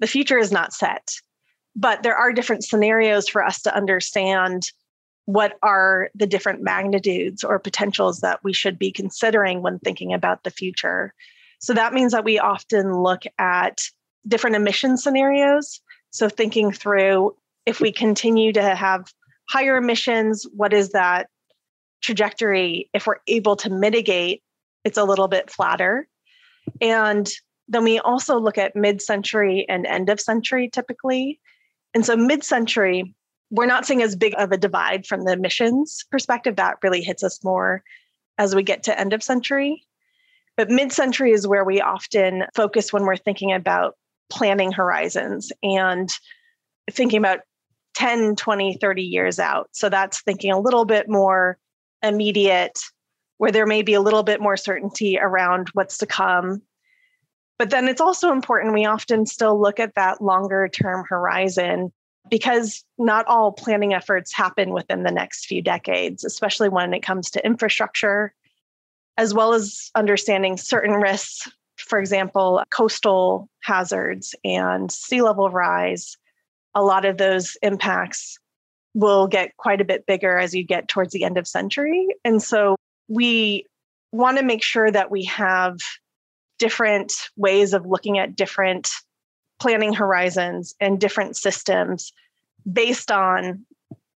the 0.00 0.06
future 0.06 0.38
is 0.38 0.50
not 0.50 0.72
set, 0.72 1.10
but 1.76 2.02
there 2.02 2.16
are 2.16 2.32
different 2.32 2.64
scenarios 2.64 3.28
for 3.28 3.44
us 3.44 3.62
to 3.62 3.76
understand 3.76 4.70
what 5.26 5.58
are 5.62 6.10
the 6.14 6.26
different 6.26 6.62
magnitudes 6.62 7.44
or 7.44 7.58
potentials 7.58 8.20
that 8.20 8.42
we 8.42 8.52
should 8.52 8.78
be 8.78 8.90
considering 8.90 9.62
when 9.62 9.78
thinking 9.78 10.12
about 10.12 10.42
the 10.42 10.50
future. 10.50 11.14
So, 11.58 11.74
that 11.74 11.92
means 11.92 12.12
that 12.12 12.24
we 12.24 12.38
often 12.38 12.92
look 12.92 13.22
at 13.38 13.82
different 14.26 14.56
emission 14.56 14.96
scenarios. 14.96 15.80
So, 16.10 16.28
thinking 16.28 16.72
through 16.72 17.36
if 17.66 17.80
we 17.80 17.92
continue 17.92 18.52
to 18.52 18.74
have 18.74 19.12
higher 19.48 19.76
emissions, 19.76 20.46
what 20.54 20.72
is 20.72 20.90
that 20.90 21.28
trajectory? 22.00 22.90
If 22.92 23.06
we're 23.06 23.20
able 23.28 23.56
to 23.56 23.70
mitigate, 23.70 24.42
it's 24.84 24.98
a 24.98 25.04
little 25.04 25.28
bit 25.28 25.50
flatter. 25.50 26.08
And 26.80 27.30
then 27.68 27.84
we 27.84 28.00
also 28.00 28.38
look 28.38 28.58
at 28.58 28.74
mid 28.74 29.00
century 29.00 29.64
and 29.68 29.86
end 29.86 30.08
of 30.08 30.20
century 30.20 30.68
typically. 30.68 31.40
And 31.94 32.04
so, 32.04 32.16
mid 32.16 32.42
century, 32.42 33.14
we're 33.52 33.66
not 33.66 33.86
seeing 33.86 34.02
as 34.02 34.16
big 34.16 34.34
of 34.38 34.50
a 34.50 34.56
divide 34.56 35.06
from 35.06 35.24
the 35.24 35.32
emissions 35.32 36.04
perspective. 36.10 36.56
That 36.56 36.78
really 36.82 37.02
hits 37.02 37.22
us 37.22 37.44
more 37.44 37.84
as 38.38 38.54
we 38.54 38.62
get 38.62 38.82
to 38.84 38.98
end 38.98 39.12
of 39.12 39.22
century. 39.22 39.86
But 40.56 40.70
mid 40.70 40.90
century 40.90 41.32
is 41.32 41.46
where 41.46 41.64
we 41.64 41.80
often 41.80 42.44
focus 42.54 42.92
when 42.92 43.04
we're 43.04 43.16
thinking 43.16 43.52
about 43.52 43.94
planning 44.30 44.72
horizons 44.72 45.52
and 45.62 46.10
thinking 46.90 47.18
about 47.18 47.40
10, 47.94 48.36
20, 48.36 48.78
30 48.80 49.02
years 49.02 49.38
out. 49.38 49.68
So 49.72 49.90
that's 49.90 50.22
thinking 50.22 50.50
a 50.50 50.58
little 50.58 50.86
bit 50.86 51.10
more 51.10 51.58
immediate, 52.02 52.78
where 53.36 53.52
there 53.52 53.66
may 53.66 53.82
be 53.82 53.92
a 53.92 54.00
little 54.00 54.22
bit 54.22 54.40
more 54.40 54.56
certainty 54.56 55.18
around 55.20 55.68
what's 55.74 55.98
to 55.98 56.06
come. 56.06 56.62
But 57.58 57.68
then 57.68 57.86
it's 57.86 58.00
also 58.00 58.32
important, 58.32 58.72
we 58.72 58.86
often 58.86 59.26
still 59.26 59.60
look 59.60 59.78
at 59.78 59.94
that 59.96 60.22
longer 60.22 60.68
term 60.68 61.04
horizon 61.06 61.92
because 62.30 62.84
not 62.98 63.26
all 63.26 63.52
planning 63.52 63.94
efforts 63.94 64.32
happen 64.32 64.72
within 64.72 65.02
the 65.02 65.10
next 65.10 65.46
few 65.46 65.62
decades, 65.62 66.24
especially 66.24 66.68
when 66.68 66.94
it 66.94 67.02
comes 67.02 67.30
to 67.30 67.44
infrastructure, 67.44 68.32
as 69.16 69.34
well 69.34 69.52
as 69.52 69.90
understanding 69.94 70.56
certain 70.56 70.94
risks, 70.94 71.48
for 71.76 71.98
example, 71.98 72.62
coastal 72.70 73.48
hazards 73.62 74.34
and 74.44 74.90
sea 74.90 75.22
level 75.22 75.50
rise 75.50 76.16
a 76.74 76.82
lot 76.82 77.04
of 77.04 77.18
those 77.18 77.56
impacts 77.62 78.38
will 78.94 79.26
get 79.26 79.56
quite 79.56 79.80
a 79.80 79.84
bit 79.84 80.06
bigger 80.06 80.38
as 80.38 80.54
you 80.54 80.64
get 80.64 80.88
towards 80.88 81.12
the 81.12 81.24
end 81.24 81.38
of 81.38 81.46
century. 81.46 82.08
And 82.24 82.42
so 82.42 82.76
we 83.08 83.66
want 84.10 84.38
to 84.38 84.44
make 84.44 84.62
sure 84.62 84.90
that 84.90 85.10
we 85.10 85.24
have 85.24 85.78
different 86.58 87.12
ways 87.36 87.72
of 87.72 87.86
looking 87.86 88.18
at 88.18 88.36
different 88.36 88.90
planning 89.62 89.94
horizons 89.94 90.74
and 90.80 91.00
different 91.00 91.36
systems 91.36 92.12
based 92.70 93.12
on 93.12 93.64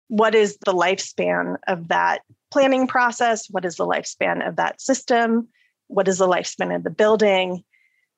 what 0.08 0.34
is 0.34 0.58
the 0.64 0.72
lifespan 0.72 1.56
of 1.68 1.86
that 1.86 2.22
planning 2.50 2.88
process, 2.88 3.48
what 3.48 3.64
is 3.64 3.76
the 3.76 3.86
lifespan 3.86 4.46
of 4.46 4.56
that 4.56 4.80
system, 4.80 5.46
what 5.86 6.08
is 6.08 6.18
the 6.18 6.26
lifespan 6.26 6.74
of 6.74 6.82
the 6.82 6.90
building. 6.90 7.62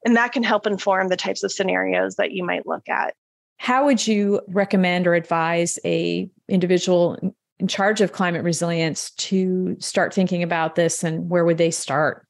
And 0.07 0.17
that 0.17 0.33
can 0.33 0.43
help 0.43 0.67
inform 0.67 1.09
the 1.09 1.19
types 1.19 1.43
of 1.43 1.53
scenarios 1.53 2.17
that 2.17 2.33
you 2.33 2.45
might 2.45 2.67
look 2.67 2.89
at. 2.89 3.15
How 3.59 3.85
would 3.85 4.07
you 4.07 4.41
recommend 4.49 5.07
or 5.07 5.13
advise 5.13 5.79
a 5.85 6.31
individual 6.49 7.35
in 7.59 7.69
charge 7.69 8.01
of 8.01 8.13
climate 8.13 8.43
resilience 8.43 9.11
to 9.11 9.77
start 9.81 10.15
thinking 10.15 10.43
about 10.43 10.77
this 10.77 11.05
and 11.05 11.29
where 11.29 11.45
would 11.45 11.59
they 11.59 11.73
start? 11.73 12.27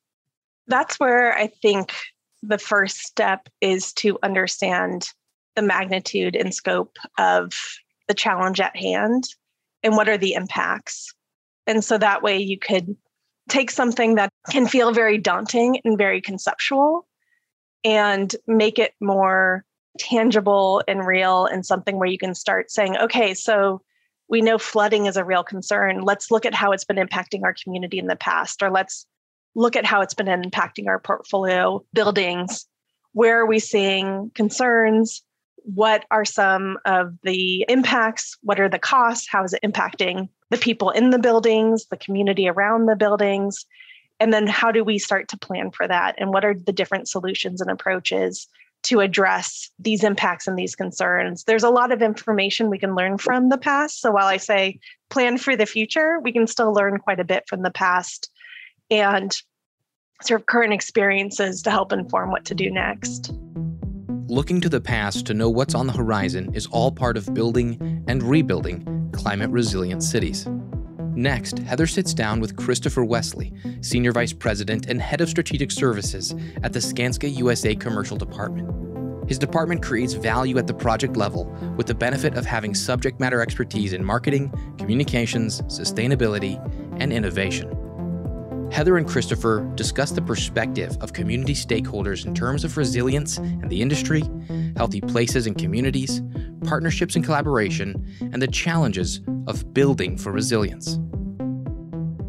That's 0.67 0.99
where 0.99 1.37
I 1.37 1.47
think 1.63 1.95
the 2.43 2.59
first 2.59 2.99
step 2.99 3.49
is 3.61 3.93
to 3.95 4.19
understand 4.23 5.09
the 5.57 5.63
magnitude 5.63 6.37
and 6.37 6.55
scope 6.55 6.97
of 7.19 7.53
the 8.07 8.15
challenge 8.15 8.61
at 8.61 8.77
hand 8.77 9.25
and 9.83 9.97
what 9.97 10.09
are 10.09 10.19
the 10.19 10.35
impacts. 10.35 11.13
And 11.67 11.85
so 11.85 11.99
that 11.99 12.23
way 12.23 12.39
you 12.39 12.59
could 12.59 12.97
take 13.49 13.71
something 13.71 14.15
that 14.17 14.31
can 14.51 14.67
feel 14.67 14.93
very 14.93 15.19
daunting 15.19 15.81
and 15.85 15.99
very 15.99 16.21
conceptual 16.21 17.07
and 17.85 18.35
make 18.47 18.79
it 18.79 18.95
more 19.01 19.65
tangible 19.99 20.83
and 20.87 21.07
real 21.07 21.47
and 21.47 21.65
something 21.67 21.99
where 21.99 22.09
you 22.09 22.19
can 22.19 22.35
start 22.35 22.71
saying, 22.71 22.97
okay, 22.97 23.35
so 23.35 23.83
we 24.29 24.43
know 24.43 24.59
flooding 24.59 25.07
is 25.07 25.17
a 25.17 25.25
real 25.25 25.43
concern. 25.43 26.03
Let's 26.03 26.31
look 26.31 26.47
at 26.47 26.55
how 26.55 26.73
it's 26.73 26.85
been 26.85 26.97
impacting 26.97 27.43
our 27.43 27.55
community 27.55 27.99
in 27.99 28.07
the 28.07 28.17
past, 28.17 28.63
or 28.63 28.71
let's 28.71 29.07
look 29.55 29.77
at 29.77 29.85
how 29.85 30.01
it's 30.01 30.15
been 30.15 30.27
impacting 30.27 30.87
our 30.87 30.99
portfolio 30.99 31.85
buildings. 31.93 32.67
Where 33.13 33.41
are 33.41 33.47
we 33.47 33.59
seeing 33.59 34.31
concerns? 34.35 35.23
What 35.65 36.05
are 36.11 36.25
some 36.25 36.79
of 36.85 37.15
the 37.23 37.65
impacts? 37.69 38.37
What 38.43 38.61
are 38.61 38.69
the 38.69 38.79
costs? 38.79 39.27
How 39.31 39.45
is 39.45 39.53
it 39.53 39.63
impacting 39.63 40.29
the 40.51 40.57
people 40.57 40.91
in 40.91 41.11
the 41.11 41.19
buildings, 41.19 41.87
the 41.87 41.97
community 41.97 42.49
around 42.49 42.87
the 42.87 42.97
buildings? 42.97 43.67
And 44.21 44.33
then 44.33 44.47
how 44.47 44.73
do 44.73 44.85
we 44.85 44.99
start 44.99 45.29
to 45.29 45.39
plan 45.39 45.71
for 45.71 45.87
that? 45.87 46.15
And 46.19 46.33
what 46.33 46.45
are 46.45 46.55
the 46.55 46.73
different 46.73 47.09
solutions 47.09 47.61
and 47.61 47.71
approaches 47.71 48.49
to 48.85 49.01
address 49.01 49.71
these 49.79 50.05
impacts 50.05 50.47
and 50.47 50.59
these 50.59 50.77
concerns. 50.77 51.45
There's 51.45 51.65
a 51.65 51.71
lot 51.71 51.93
of 51.93 52.03
information 52.03 52.71
we 52.71 52.79
can 52.79 52.95
learn 52.95 53.19
from 53.19 53.49
the 53.49 53.59
past. 53.59 54.01
So 54.01 54.13
while 54.13 54.27
I 54.27 54.37
say 54.37 54.79
plan 55.11 55.39
for 55.39 55.57
the 55.57 55.67
future, 55.67 56.21
we 56.23 56.33
can 56.33 56.47
still 56.47 56.73
learn 56.73 56.99
quite 56.99 57.21
a 57.21 57.25
bit 57.25 57.45
from 57.49 57.63
the 57.63 57.71
past 57.71 58.31
and 58.91 59.37
sort 60.23 60.41
of 60.41 60.47
current 60.47 60.73
experiences 60.73 61.63
to 61.63 61.71
help 61.71 61.93
inform 61.93 62.31
what 62.31 62.45
to 62.47 62.55
do 62.55 62.71
next. 62.71 63.33
Looking 64.27 64.61
to 64.61 64.69
the 64.69 64.81
past 64.81 65.27
to 65.27 65.35
know 65.35 65.49
what's 65.49 65.75
on 65.75 65.87
the 65.87 65.93
horizon 65.93 66.55
is 66.55 66.67
all 66.67 66.93
part 66.93 67.17
of 67.17 67.33
building 67.33 68.05
and 68.09 68.23
rebuilding 68.23 69.11
climate 69.13 69.51
resilient 69.51 70.03
cities. 70.03 70.47
Next, 71.15 71.59
Heather 71.59 71.87
sits 71.87 72.15
down 72.15 72.39
with 72.39 72.57
Christopher 72.57 73.05
Westley, 73.05 73.53
Senior 73.81 74.13
Vice 74.13 74.33
President 74.33 74.87
and 74.87 75.01
Head 75.01 75.21
of 75.21 75.29
Strategic 75.29 75.73
Services 75.73 76.35
at 76.63 76.73
the 76.73 76.79
Skanska 76.79 77.35
USA 77.37 77.75
Commercial 77.75 78.17
Department. 78.17 79.29
His 79.29 79.39
department 79.39 79.83
creates 79.83 80.13
value 80.13 80.59
at 80.59 80.67
the 80.67 80.75
project 80.75 81.17
level 81.17 81.47
with 81.77 81.87
the 81.87 81.95
benefit 81.95 82.35
of 82.35 82.47
having 82.47 82.75
subject 82.75 83.21
matter 83.21 83.41
expertise 83.41 83.93
in 83.93 84.05
marketing, 84.05 84.53
communications, 84.79 85.61
sustainability, 85.63 86.57
and 87.01 87.13
innovation. 87.13 87.88
Heather 88.71 88.97
and 88.99 89.09
Christopher 89.09 89.69
discuss 89.75 90.13
the 90.13 90.23
perspective 90.23 90.97
of 91.01 91.13
community 91.13 91.55
stakeholders 91.55 92.27
in 92.27 92.35
terms 92.35 92.65
of 92.65 92.77
resilience 92.77 93.39
and 93.39 93.69
the 93.71 93.81
industry, 93.83 94.23
healthy 94.77 95.01
places 95.01 95.47
and 95.47 95.57
communities, 95.57 96.23
partnerships 96.65 97.17
and 97.17 97.25
collaboration, 97.25 98.07
and 98.21 98.43
the 98.43 98.47
challenges 98.47 99.21
of 99.47 99.73
building 99.73 100.19
for 100.19 100.33
resilience. 100.33 100.99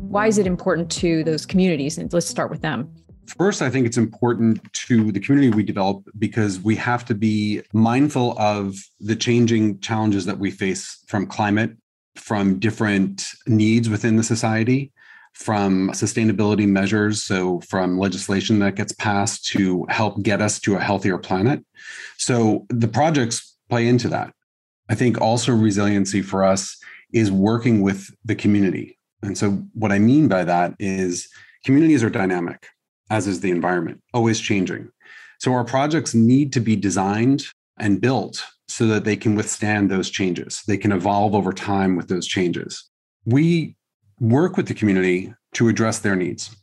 Why 0.09 0.27
is 0.27 0.37
it 0.37 0.47
important 0.47 0.89
to 0.91 1.23
those 1.23 1.45
communities? 1.45 1.97
And 1.97 2.11
let's 2.13 2.25
start 2.25 2.49
with 2.49 2.61
them. 2.61 2.89
First, 3.37 3.61
I 3.61 3.69
think 3.69 3.85
it's 3.85 3.97
important 3.97 4.73
to 4.87 5.11
the 5.11 5.19
community 5.19 5.55
we 5.55 5.61
develop 5.61 6.03
because 6.17 6.59
we 6.59 6.75
have 6.77 7.05
to 7.05 7.13
be 7.13 7.61
mindful 7.73 8.35
of 8.39 8.75
the 8.99 9.15
changing 9.15 9.81
challenges 9.81 10.25
that 10.25 10.39
we 10.39 10.49
face 10.49 11.03
from 11.07 11.27
climate, 11.27 11.77
from 12.15 12.57
different 12.57 13.27
needs 13.45 13.87
within 13.87 14.15
the 14.15 14.23
society, 14.23 14.91
from 15.33 15.89
sustainability 15.91 16.67
measures, 16.67 17.23
so 17.23 17.61
from 17.61 17.97
legislation 17.97 18.59
that 18.59 18.75
gets 18.75 18.91
passed 18.93 19.45
to 19.45 19.85
help 19.89 20.21
get 20.21 20.41
us 20.41 20.59
to 20.59 20.75
a 20.75 20.79
healthier 20.79 21.17
planet. 21.17 21.63
So 22.17 22.65
the 22.69 22.87
projects 22.87 23.55
play 23.69 23.87
into 23.87 24.09
that. 24.09 24.33
I 24.89 24.95
think 24.95 25.21
also 25.21 25.53
resiliency 25.53 26.21
for 26.21 26.43
us 26.43 26.77
is 27.13 27.31
working 27.31 27.81
with 27.81 28.09
the 28.25 28.35
community. 28.35 28.97
And 29.21 29.37
so 29.37 29.63
what 29.73 29.91
I 29.91 29.99
mean 29.99 30.27
by 30.27 30.43
that 30.43 30.73
is 30.79 31.29
communities 31.63 32.03
are 32.03 32.09
dynamic 32.09 32.67
as 33.09 33.27
is 33.27 33.39
the 33.39 33.51
environment, 33.51 34.01
always 34.13 34.39
changing. 34.39 34.89
So 35.39 35.53
our 35.53 35.63
projects 35.63 36.13
need 36.13 36.53
to 36.53 36.59
be 36.59 36.75
designed 36.75 37.43
and 37.79 38.01
built 38.01 38.43
so 38.67 38.85
that 38.87 39.03
they 39.03 39.15
can 39.15 39.35
withstand 39.35 39.89
those 39.89 40.09
changes. 40.09 40.61
They 40.67 40.77
can 40.77 40.91
evolve 40.91 41.33
over 41.33 41.53
time 41.53 41.95
with 41.95 42.07
those 42.07 42.27
changes. 42.27 42.89
We 43.25 43.75
work 44.19 44.57
with 44.57 44.67
the 44.67 44.73
community 44.73 45.33
to 45.53 45.67
address 45.67 45.99
their 45.99 46.15
needs. 46.15 46.55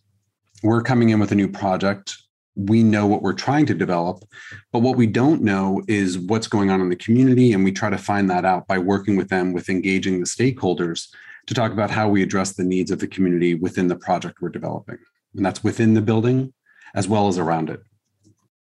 We're 0.63 0.83
coming 0.83 1.11
in 1.11 1.21
with 1.21 1.33
a 1.33 1.37
new 1.37 1.49
project. 1.49 2.17
We 2.55 2.83
know 2.83 3.07
what 3.07 3.23
we're 3.23 3.35
trying 3.35 3.67
to 3.67 3.75
develop, 3.75 4.25
but 4.73 4.79
what 4.79 4.97
we 4.97 5.07
don't 5.07 5.43
know 5.43 5.83
is 5.89 6.19
what's 6.19 6.47
going 6.47 6.71
on 6.71 6.81
in 6.81 6.89
the 6.89 6.97
community. 6.97 7.53
And 7.53 7.65
we 7.65 7.73
try 7.73 7.91
to 7.91 7.99
find 7.99 8.31
that 8.31 8.45
out 8.45 8.67
by 8.67 8.79
working 8.79 9.17
with 9.17 9.29
them, 9.29 9.53
with 9.53 9.69
engaging 9.69 10.21
the 10.21 10.27
stakeholders 10.27 11.09
to 11.47 11.55
talk 11.55 11.73
about 11.73 11.91
how 11.91 12.09
we 12.09 12.23
address 12.23 12.53
the 12.53 12.65
needs 12.65 12.91
of 12.91 12.99
the 12.99 13.07
community 13.07 13.55
within 13.55 13.89
the 13.89 13.97
project 13.97 14.39
we're 14.41 14.49
developing 14.49 14.99
and 15.37 15.45
that's 15.45 15.63
within 15.63 15.95
the 15.95 16.03
building 16.03 16.53
as 16.95 17.07
well 17.07 17.29
as 17.29 17.39
around 17.39 17.71
it. 17.71 17.81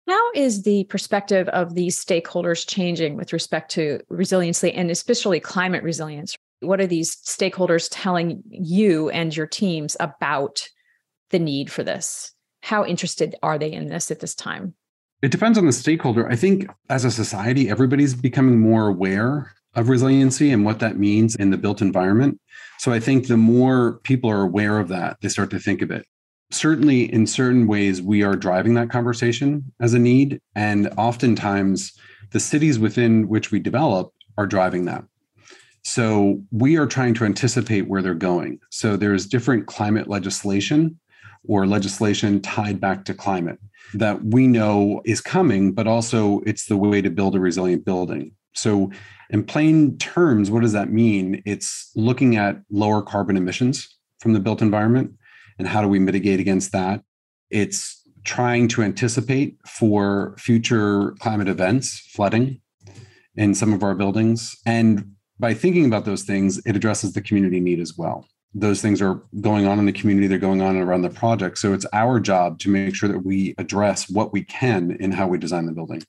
How 0.08 0.32
is 0.34 0.62
the 0.62 0.84
perspective 0.84 1.48
of 1.48 1.74
these 1.74 2.02
stakeholders 2.02 2.68
changing 2.68 3.16
with 3.16 3.32
respect 3.32 3.70
to 3.72 4.00
resiliency 4.08 4.72
and 4.72 4.90
especially 4.90 5.40
climate 5.40 5.82
resilience? 5.82 6.36
What 6.62 6.80
are 6.80 6.86
these 6.86 7.16
stakeholders 7.16 7.88
telling 7.90 8.42
you 8.48 9.10
and 9.10 9.34
your 9.36 9.46
teams 9.46 9.96
about 10.00 10.68
the 11.30 11.38
need 11.38 11.70
for 11.70 11.82
this? 11.82 12.32
How 12.62 12.84
interested 12.84 13.34
are 13.42 13.58
they 13.58 13.72
in 13.72 13.88
this 13.88 14.10
at 14.10 14.20
this 14.20 14.34
time? 14.34 14.74
It 15.22 15.30
depends 15.30 15.58
on 15.58 15.66
the 15.66 15.72
stakeholder. 15.72 16.28
I 16.28 16.36
think 16.36 16.68
as 16.88 17.04
a 17.04 17.10
society, 17.10 17.68
everybody's 17.68 18.14
becoming 18.14 18.58
more 18.58 18.88
aware 18.88 19.52
of 19.74 19.88
resiliency 19.88 20.50
and 20.50 20.64
what 20.64 20.80
that 20.80 20.98
means 20.98 21.36
in 21.36 21.50
the 21.50 21.56
built 21.56 21.80
environment. 21.80 22.40
So 22.78 22.92
I 22.92 23.00
think 23.00 23.26
the 23.26 23.36
more 23.36 24.00
people 24.02 24.30
are 24.30 24.42
aware 24.42 24.78
of 24.78 24.88
that, 24.88 25.16
they 25.20 25.28
start 25.28 25.50
to 25.50 25.58
think 25.58 25.82
of 25.82 25.90
it 25.90 26.06
certainly 26.54 27.12
in 27.12 27.26
certain 27.26 27.66
ways 27.66 28.02
we 28.02 28.22
are 28.22 28.36
driving 28.36 28.74
that 28.74 28.90
conversation 28.90 29.72
as 29.80 29.94
a 29.94 29.98
need 29.98 30.40
and 30.54 30.88
oftentimes 30.98 31.92
the 32.30 32.40
cities 32.40 32.78
within 32.78 33.28
which 33.28 33.50
we 33.50 33.58
develop 33.58 34.12
are 34.38 34.46
driving 34.46 34.84
that 34.84 35.04
so 35.84 36.40
we 36.50 36.76
are 36.76 36.86
trying 36.86 37.14
to 37.14 37.24
anticipate 37.24 37.88
where 37.88 38.02
they're 38.02 38.14
going 38.14 38.58
so 38.70 38.96
there's 38.96 39.26
different 39.26 39.66
climate 39.66 40.08
legislation 40.08 40.98
or 41.48 41.66
legislation 41.66 42.40
tied 42.40 42.80
back 42.80 43.04
to 43.04 43.14
climate 43.14 43.58
that 43.94 44.24
we 44.24 44.46
know 44.46 45.00
is 45.04 45.20
coming 45.20 45.72
but 45.72 45.86
also 45.86 46.40
it's 46.46 46.66
the 46.66 46.76
way 46.76 47.02
to 47.02 47.10
build 47.10 47.34
a 47.34 47.40
resilient 47.40 47.84
building 47.84 48.32
so 48.54 48.90
in 49.30 49.42
plain 49.42 49.96
terms 49.98 50.50
what 50.50 50.62
does 50.62 50.72
that 50.72 50.92
mean 50.92 51.42
it's 51.44 51.90
looking 51.96 52.36
at 52.36 52.60
lower 52.70 53.02
carbon 53.02 53.36
emissions 53.36 53.96
from 54.20 54.32
the 54.32 54.40
built 54.40 54.62
environment 54.62 55.12
and 55.58 55.68
how 55.68 55.82
do 55.82 55.88
we 55.88 55.98
mitigate 55.98 56.40
against 56.40 56.72
that? 56.72 57.02
It's 57.50 58.02
trying 58.24 58.68
to 58.68 58.82
anticipate 58.82 59.56
for 59.66 60.34
future 60.38 61.12
climate 61.18 61.48
events, 61.48 61.98
flooding 62.12 62.60
in 63.36 63.54
some 63.54 63.72
of 63.72 63.82
our 63.82 63.94
buildings. 63.94 64.56
And 64.64 65.12
by 65.42 65.52
thinking 65.52 65.84
about 65.84 66.04
those 66.04 66.22
things, 66.22 66.64
it 66.64 66.76
addresses 66.76 67.14
the 67.14 67.20
community 67.20 67.58
need 67.58 67.80
as 67.80 67.98
well. 67.98 68.28
Those 68.54 68.80
things 68.80 69.02
are 69.02 69.20
going 69.40 69.66
on 69.66 69.80
in 69.80 69.86
the 69.86 69.92
community, 69.92 70.28
they're 70.28 70.38
going 70.38 70.62
on 70.62 70.76
around 70.76 71.02
the 71.02 71.10
project. 71.10 71.58
So 71.58 71.72
it's 71.72 71.84
our 71.92 72.20
job 72.20 72.60
to 72.60 72.70
make 72.70 72.94
sure 72.94 73.08
that 73.08 73.24
we 73.24 73.56
address 73.58 74.08
what 74.08 74.32
we 74.32 74.44
can 74.44 74.96
in 75.00 75.10
how 75.10 75.26
we 75.26 75.38
design 75.38 75.66
the 75.66 75.72
building. 75.72 76.04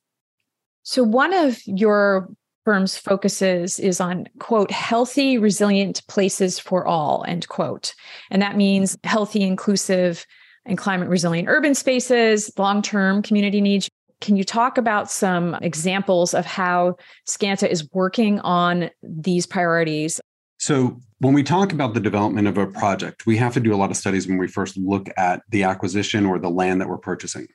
So, 0.84 1.04
one 1.04 1.34
of 1.34 1.60
your 1.66 2.30
firm's 2.64 2.96
focuses 2.96 3.80
is 3.80 4.00
on 4.00 4.28
quote 4.40 4.70
healthy 4.70 5.40
resilient 5.40 6.06
places 6.08 6.60
for 6.60 6.86
all 6.86 7.26
end 7.28 7.48
quote 7.50 7.94
and 8.32 8.42
that 8.42 8.56
means 8.56 8.98
healthy 9.04 9.42
inclusive 9.42 10.26
and 10.66 10.78
climate 10.78 11.10
resilient 11.10 11.50
urban 11.50 11.76
spaces 11.76 12.50
long-term 12.58 13.22
community 13.22 13.60
needs 13.60 13.90
can 14.24 14.38
you 14.38 14.44
talk 14.44 14.78
about 14.78 15.12
some 15.12 15.56
examples 15.56 16.34
of 16.34 16.46
how 16.46 16.96
Skanska 17.28 17.68
is 17.68 17.88
working 17.92 18.40
on 18.40 18.90
these 19.04 19.46
priorities 19.46 20.20
so 20.60 20.98
when 21.20 21.34
we 21.34 21.44
talk 21.44 21.74
about 21.74 21.94
the 21.94 22.00
development 22.00 22.48
of 22.48 22.58
a 22.58 22.68
project 22.68 23.26
we 23.26 23.38
have 23.38 23.54
to 23.54 23.60
do 23.60 23.74
a 23.74 23.78
lot 23.78 23.92
of 23.92 23.98
studies 23.98 24.28
when 24.28 24.38
we 24.38 24.48
first 24.48 24.78
look 24.78 25.10
at 25.18 25.42
the 25.50 25.64
acquisition 25.64 26.26
or 26.26 26.40
the 26.40 26.50
land 26.50 26.80
that 26.82 26.90
we're 26.90 26.98
purchasing 26.98 27.46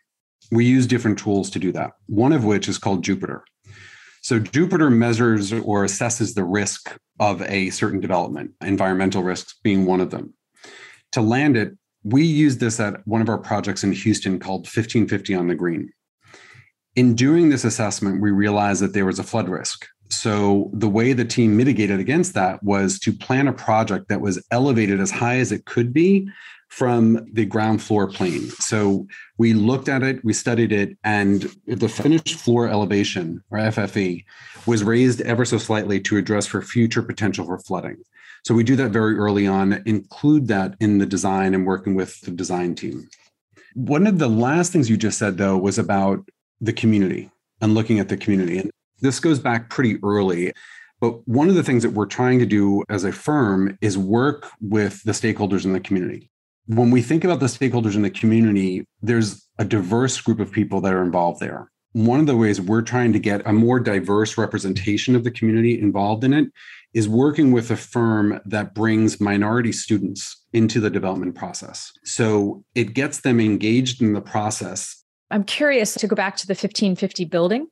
we 0.53 0.65
use 0.65 0.87
different 0.87 1.19
tools 1.19 1.51
to 1.51 1.59
do 1.59 1.73
that 1.73 1.93
one 2.07 2.33
of 2.33 2.45
which 2.45 2.69
is 2.69 2.79
called 2.79 3.03
jupiter 3.03 3.43
so 4.29 4.39
Jupiter 4.39 4.91
measures 4.91 5.53
or 5.53 5.85
assesses 5.85 6.35
the 6.35 6.45
risk 6.45 6.95
of 7.19 7.41
a 7.43 7.71
certain 7.71 8.01
development, 8.01 8.53
environmental 8.61 9.23
risks 9.23 9.55
being 9.63 9.87
one 9.87 10.01
of 10.01 10.11
them. 10.11 10.35
To 11.13 11.23
land 11.23 11.57
it, 11.57 11.77
we 12.03 12.25
use 12.25 12.59
this 12.59 12.79
at 12.81 13.07
one 13.07 13.23
of 13.23 13.29
our 13.29 13.39
projects 13.39 13.85
in 13.85 13.93
Houston 13.93 14.39
called 14.39 14.63
1550 14.63 15.35
on 15.35 15.49
the 15.49 15.55
Green. 15.55 15.91
In 16.99 17.15
doing 17.15 17.49
this 17.49 17.65
assessment, 17.65 18.21
we 18.21 18.33
realized 18.33 18.83
that 18.83 18.93
there 18.93 19.07
was 19.07 19.21
a 19.21 19.23
flood 19.23 19.49
risk. 19.49 19.87
So 20.09 20.69
the 20.73 20.89
way 20.89 21.13
the 21.13 21.25
team 21.25 21.57
mitigated 21.57 22.01
against 22.01 22.35
that 22.35 22.61
was 22.65 22.99
to 22.99 23.13
plan 23.13 23.47
a 23.47 23.53
project 23.53 24.09
that 24.09 24.21
was 24.21 24.45
elevated 24.51 24.99
as 24.99 25.13
high 25.13 25.37
as 25.37 25.53
it 25.53 25.65
could 25.65 25.93
be 25.93 26.29
from 26.71 27.25
the 27.33 27.45
ground 27.45 27.83
floor 27.83 28.09
plane. 28.09 28.49
So 28.59 29.07
we 29.39 29.53
looked 29.55 29.89
at 29.89 30.03
it, 30.03 30.25
we 30.25 30.33
studied 30.33 30.73
it, 30.73 30.99
and 31.05 31.43
the 31.69 31.89
finished 31.89 32.35
floor 32.35 32.67
elevation, 32.67 33.45
or 33.49 33.59
FFE, 33.59 34.25
was 34.67 34.83
raised 34.83 35.21
ever 35.21 35.45
so 35.45 35.57
slightly 35.57 36.01
to 36.01 36.17
address 36.17 36.49
for 36.49 36.63
future 36.63 37.05
potential 37.05 37.47
for 37.47 37.61
flooding. 37.61 37.99
So 38.45 38.57
we 38.57 38.65
do 38.65 38.75
that 38.75 38.91
very 38.91 39.15
early 39.15 39.47
on, 39.47 39.85
include 39.87 40.49
that 40.49 40.75
in 40.81 40.99
the 40.99 41.07
design 41.07 41.55
and 41.55 41.65
working 41.65 41.95
with 41.95 42.21
the 42.23 42.33
design 42.33 42.75
team. 42.75 43.09
One 43.75 44.09
of 44.09 44.19
the 44.19 44.29
last 44.29 44.73
things 44.73 44.91
you 44.91 44.97
just 44.97 45.19
said, 45.19 45.39
though, 45.39 45.57
was 45.57 45.79
about 45.79 46.29
the 46.61 46.73
community 46.73 47.31
and 47.61 47.75
looking 47.75 47.99
at 47.99 48.09
the 48.09 48.17
community. 48.17 48.59
And 48.59 48.71
this 49.01 49.21
goes 49.21 49.39
back 49.39 49.71
pretty 49.71 49.99
early. 50.03 50.53
But 51.01 51.27
one 51.29 51.49
of 51.49 51.55
the 51.55 51.63
things 51.63 51.85
that 51.85 51.93
we're 51.93 52.07
trying 52.07 52.41
to 52.41 52.47
do 52.47 52.83
as 52.89 53.05
a 53.05 53.13
firm 53.13 53.79
is 53.81 53.97
work 53.97 54.49
with 54.61 55.03
the 55.05 55.13
stakeholders 55.13 55.65
in 55.65 55.73
the 55.73 55.81
community 55.81 56.31
when 56.69 56.91
we 56.91 57.01
think 57.01 57.25
about 57.25 57.41
the 57.41 57.47
stakeholders 57.47 57.97
in 57.97 58.03
the 58.03 58.11
community, 58.11 58.85
there's 59.01 59.49
a 59.59 59.65
diverse 59.65 60.21
group 60.21 60.39
of 60.39 60.53
people 60.53 60.81
that 60.83 60.93
are 60.93 61.03
involved 61.03 61.41
there. 61.41 61.71
One 61.93 62.21
of 62.21 62.27
the 62.27 62.37
ways 62.37 62.61
we're 62.61 62.83
trying 62.83 63.15
to 63.15 63.19
get 63.19 63.47
a 63.47 63.53
more 63.53 63.81
diverse 63.81 64.37
representation 64.37 65.17
of 65.17 65.25
the 65.25 65.31
community 65.31 65.81
involved 65.81 66.25
in 66.25 66.35
it 66.35 66.49
is 66.93 67.09
working 67.09 67.53
with 67.53 67.71
a 67.71 67.77
firm 67.77 68.39
that 68.45 68.75
brings 68.75 69.19
minority 69.19 69.73
students 69.73 70.45
into 70.53 70.79
the 70.79 70.91
development 70.91 71.35
process. 71.35 71.91
So 72.05 72.65
it 72.75 72.93
gets 72.93 73.23
them 73.23 73.41
engaged 73.41 74.03
in 74.03 74.13
the 74.13 74.21
process. 74.21 74.98
I'm 75.31 75.45
curious 75.45 75.95
to 75.95 76.07
go 76.07 76.17
back 76.17 76.37
to 76.37 76.47
the 76.47 76.53
1550 76.53 77.25
building. 77.27 77.69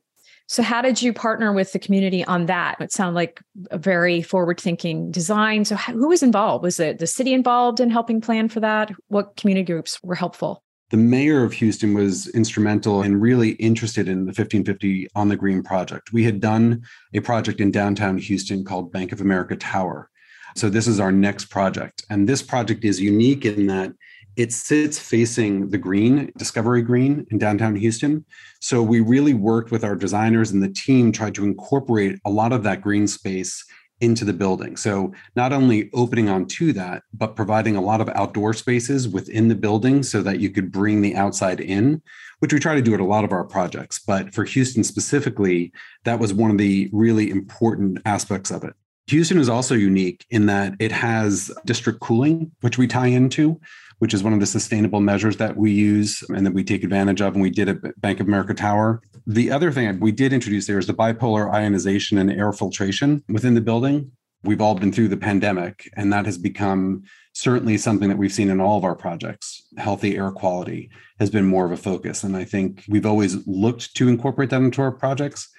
So, 0.49 0.63
how 0.63 0.81
did 0.81 1.01
you 1.01 1.11
partner 1.11 1.51
with 1.51 1.73
the 1.73 1.79
community 1.79 2.23
on 2.23 2.45
that? 2.45 2.79
It 2.79 2.93
sounded 2.93 3.15
like 3.15 3.41
a 3.69 3.77
very 3.77 4.21
forward 4.21 4.61
thinking 4.61 5.11
design. 5.11 5.65
So, 5.65 5.75
who 5.75 6.07
was 6.07 6.23
involved? 6.23 6.63
Was 6.63 6.79
it 6.79 6.99
the 6.99 7.07
city 7.07 7.33
involved 7.33 7.81
in 7.81 7.89
helping 7.89 8.21
plan 8.21 8.47
for 8.47 8.61
that? 8.61 8.91
What 9.09 9.35
community 9.35 9.65
groups 9.65 10.01
were 10.01 10.15
helpful? 10.15 10.63
The 10.89 10.97
mayor 10.97 11.43
of 11.43 11.51
Houston 11.51 11.93
was 11.93 12.29
instrumental 12.29 13.01
and 13.01 13.21
really 13.21 13.51
interested 13.51 14.07
in 14.07 14.19
the 14.19 14.29
1550 14.29 15.09
on 15.15 15.27
the 15.27 15.35
Green 15.35 15.63
project. 15.63 16.13
We 16.13 16.23
had 16.23 16.39
done 16.39 16.83
a 17.13 17.19
project 17.19 17.59
in 17.59 17.71
downtown 17.71 18.17
Houston 18.17 18.63
called 18.63 18.93
Bank 18.93 19.11
of 19.11 19.19
America 19.19 19.57
Tower. 19.57 20.09
So, 20.55 20.69
this 20.69 20.87
is 20.87 21.01
our 21.01 21.11
next 21.11 21.45
project. 21.49 22.05
And 22.09 22.29
this 22.29 22.41
project 22.41 22.85
is 22.85 23.01
unique 23.01 23.43
in 23.43 23.67
that 23.67 23.91
it 24.37 24.53
sits 24.53 24.99
facing 24.99 25.69
the 25.69 25.79
green, 25.79 26.31
Discovery 26.37 26.83
Green 26.83 27.25
in 27.31 27.39
downtown 27.39 27.75
Houston. 27.75 28.23
So 28.61 28.83
we 28.83 28.99
really 28.99 29.33
worked 29.33 29.71
with 29.71 29.83
our 29.83 29.95
designers 29.95 30.51
and 30.51 30.61
the 30.61 30.69
team, 30.69 31.11
tried 31.11 31.33
to 31.35 31.43
incorporate 31.43 32.19
a 32.23 32.29
lot 32.29 32.53
of 32.53 32.61
that 32.63 32.81
green 32.81 33.07
space 33.07 33.65
into 33.99 34.23
the 34.23 34.33
building. 34.33 34.77
So 34.77 35.11
not 35.35 35.53
only 35.53 35.89
opening 35.91 36.29
onto 36.29 36.71
that, 36.73 37.01
but 37.13 37.35
providing 37.35 37.75
a 37.75 37.81
lot 37.81 37.99
of 37.99 38.09
outdoor 38.09 38.53
spaces 38.53 39.09
within 39.09 39.47
the 39.47 39.55
building 39.55 40.03
so 40.03 40.21
that 40.21 40.39
you 40.39 40.51
could 40.51 40.71
bring 40.71 41.01
the 41.01 41.15
outside 41.15 41.59
in, 41.59 42.03
which 42.37 42.53
we 42.53 42.59
try 42.59 42.75
to 42.75 42.81
do 42.81 42.93
at 42.93 42.99
a 42.99 43.05
lot 43.05 43.23
of 43.23 43.31
our 43.31 43.43
projects. 43.43 43.99
But 44.05 44.35
for 44.35 44.43
Houston 44.43 44.83
specifically, 44.83 45.73
that 46.03 46.19
was 46.19 46.31
one 46.31 46.51
of 46.51 46.59
the 46.59 46.91
really 46.93 47.31
important 47.31 47.99
aspects 48.05 48.51
of 48.51 48.63
it. 48.63 48.75
Houston 49.07 49.39
is 49.39 49.49
also 49.49 49.73
unique 49.73 50.25
in 50.29 50.45
that 50.47 50.75
it 50.79 50.91
has 50.91 51.49
district 51.65 52.01
cooling, 52.01 52.51
which 52.59 52.77
we 52.77 52.87
tie 52.87 53.07
into, 53.07 53.59
which 53.99 54.13
is 54.13 54.23
one 54.23 54.33
of 54.33 54.39
the 54.39 54.45
sustainable 54.45 55.01
measures 55.01 55.37
that 55.37 55.57
we 55.57 55.71
use 55.71 56.23
and 56.29 56.45
that 56.45 56.53
we 56.53 56.63
take 56.63 56.83
advantage 56.83 57.21
of. 57.21 57.33
And 57.33 57.41
we 57.41 57.49
did 57.49 57.69
at 57.69 58.01
Bank 58.01 58.19
of 58.19 58.27
America 58.27 58.53
Tower. 58.53 59.01
The 59.25 59.51
other 59.51 59.71
thing 59.71 59.99
we 59.99 60.11
did 60.11 60.33
introduce 60.33 60.67
there 60.67 60.77
is 60.77 60.87
the 60.87 60.93
bipolar 60.93 61.51
ionization 61.53 62.17
and 62.17 62.31
air 62.31 62.51
filtration 62.53 63.23
within 63.29 63.53
the 63.53 63.61
building. 63.61 64.11
We've 64.43 64.61
all 64.61 64.75
been 64.75 64.93
through 64.93 65.07
the 65.07 65.17
pandemic, 65.17 65.89
and 65.97 66.13
that 66.13 66.25
has 66.25 66.37
become 66.37 67.03
certainly 67.33 67.77
something 67.77 68.07
that 68.07 68.17
we've 68.17 68.31
seen 68.31 68.49
in 68.49 68.61
all 68.61 68.77
of 68.77 68.83
our 68.83 68.95
projects. 68.95 69.67
Healthy 69.77 70.15
air 70.15 70.31
quality 70.31 70.89
has 71.19 71.29
been 71.29 71.45
more 71.45 71.65
of 71.65 71.71
a 71.71 71.77
focus. 71.77 72.23
And 72.23 72.37
I 72.37 72.43
think 72.43 72.83
we've 72.87 73.05
always 73.05 73.45
looked 73.47 73.95
to 73.95 74.07
incorporate 74.07 74.51
that 74.51 74.61
into 74.61 74.81
our 74.81 74.91
projects. 74.91 75.49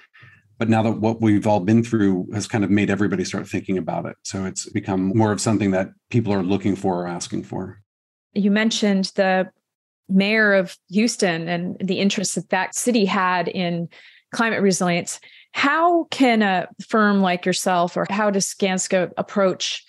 But 0.58 0.68
now 0.68 0.82
that 0.82 0.98
what 0.98 1.20
we've 1.20 1.46
all 1.46 1.60
been 1.60 1.84
through 1.84 2.28
has 2.34 2.48
kind 2.48 2.64
of 2.64 2.70
made 2.70 2.90
everybody 2.90 3.24
start 3.24 3.46
thinking 3.48 3.78
about 3.78 4.06
it. 4.06 4.16
So 4.24 4.44
it's 4.44 4.68
become 4.70 5.12
more 5.14 5.30
of 5.30 5.40
something 5.40 5.70
that 5.72 5.90
people 6.10 6.32
are 6.32 6.42
looking 6.42 6.74
for 6.74 7.02
or 7.02 7.06
asking 7.06 7.44
for. 7.44 7.80
You 8.34 8.50
mentioned 8.50 9.12
the 9.14 9.50
mayor 10.08 10.54
of 10.54 10.76
Houston 10.90 11.48
and 11.48 11.76
the 11.80 11.98
interest 11.98 12.34
that 12.34 12.50
that 12.50 12.74
city 12.74 13.04
had 13.04 13.48
in 13.48 13.88
climate 14.32 14.62
resilience. 14.62 15.20
How 15.52 16.04
can 16.10 16.42
a 16.42 16.68
firm 16.86 17.20
like 17.20 17.46
yourself, 17.46 17.96
or 17.96 18.06
how 18.10 18.30
does 18.30 18.46
Skanska 18.46 19.10
approach 19.16 19.84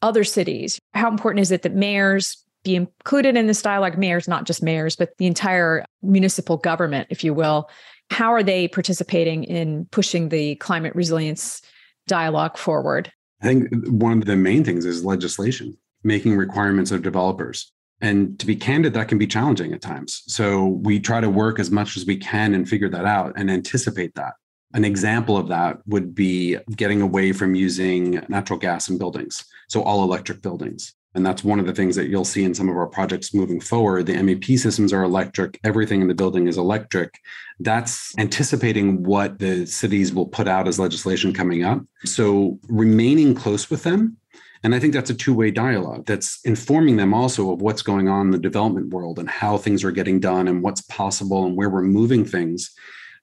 other 0.00 0.24
cities? 0.24 0.78
How 0.94 1.10
important 1.10 1.40
is 1.40 1.50
it 1.50 1.62
that 1.62 1.74
mayors 1.74 2.42
be 2.64 2.76
included 2.76 3.36
in 3.36 3.46
this 3.46 3.62
dialogue? 3.62 3.98
Mayors, 3.98 4.28
not 4.28 4.44
just 4.44 4.62
mayors, 4.62 4.96
but 4.96 5.16
the 5.18 5.26
entire 5.26 5.84
municipal 6.02 6.56
government, 6.56 7.08
if 7.10 7.22
you 7.22 7.34
will. 7.34 7.68
How 8.10 8.32
are 8.32 8.42
they 8.42 8.68
participating 8.68 9.44
in 9.44 9.86
pushing 9.90 10.28
the 10.28 10.56
climate 10.56 10.94
resilience 10.94 11.62
dialogue 12.06 12.56
forward? 12.56 13.12
I 13.42 13.46
think 13.46 13.68
one 13.88 14.18
of 14.18 14.26
the 14.26 14.36
main 14.36 14.64
things 14.64 14.84
is 14.84 15.04
legislation, 15.04 15.76
making 16.04 16.36
requirements 16.36 16.90
of 16.90 17.02
developers. 17.02 17.72
And 18.02 18.38
to 18.40 18.46
be 18.46 18.56
candid, 18.56 18.94
that 18.94 19.08
can 19.08 19.16
be 19.16 19.28
challenging 19.28 19.72
at 19.72 19.80
times. 19.80 20.24
So 20.26 20.80
we 20.82 20.98
try 20.98 21.20
to 21.20 21.30
work 21.30 21.60
as 21.60 21.70
much 21.70 21.96
as 21.96 22.04
we 22.04 22.16
can 22.16 22.52
and 22.52 22.68
figure 22.68 22.88
that 22.90 23.04
out 23.04 23.32
and 23.36 23.50
anticipate 23.50 24.14
that. 24.16 24.34
An 24.74 24.84
example 24.84 25.36
of 25.36 25.48
that 25.48 25.78
would 25.86 26.14
be 26.14 26.56
getting 26.76 27.00
away 27.00 27.32
from 27.32 27.54
using 27.54 28.24
natural 28.28 28.58
gas 28.58 28.88
in 28.88 28.98
buildings, 28.98 29.44
so 29.68 29.82
all 29.82 30.02
electric 30.02 30.42
buildings. 30.42 30.94
And 31.14 31.26
that's 31.26 31.44
one 31.44 31.60
of 31.60 31.66
the 31.66 31.74
things 31.74 31.94
that 31.96 32.08
you'll 32.08 32.24
see 32.24 32.42
in 32.42 32.54
some 32.54 32.70
of 32.70 32.76
our 32.76 32.86
projects 32.86 33.34
moving 33.34 33.60
forward. 33.60 34.06
The 34.06 34.14
MEP 34.14 34.58
systems 34.58 34.94
are 34.94 35.02
electric, 35.02 35.60
everything 35.62 36.00
in 36.00 36.08
the 36.08 36.14
building 36.14 36.48
is 36.48 36.56
electric. 36.56 37.20
That's 37.60 38.18
anticipating 38.18 39.02
what 39.02 39.38
the 39.38 39.66
cities 39.66 40.14
will 40.14 40.26
put 40.26 40.48
out 40.48 40.66
as 40.66 40.78
legislation 40.78 41.34
coming 41.34 41.64
up. 41.64 41.82
So 42.06 42.58
remaining 42.68 43.34
close 43.34 43.68
with 43.68 43.82
them 43.82 44.16
and 44.64 44.74
I 44.74 44.78
think 44.78 44.94
that's 44.94 45.10
a 45.10 45.14
two 45.14 45.34
way 45.34 45.50
dialogue 45.50 46.06
that's 46.06 46.40
informing 46.44 46.96
them 46.96 47.12
also 47.12 47.52
of 47.52 47.62
what's 47.62 47.82
going 47.82 48.08
on 48.08 48.26
in 48.26 48.30
the 48.30 48.38
development 48.38 48.90
world 48.90 49.18
and 49.18 49.28
how 49.28 49.58
things 49.58 49.82
are 49.82 49.90
getting 49.90 50.20
done 50.20 50.46
and 50.46 50.62
what's 50.62 50.82
possible 50.82 51.44
and 51.44 51.56
where 51.56 51.68
we're 51.68 51.82
moving 51.82 52.24
things, 52.24 52.72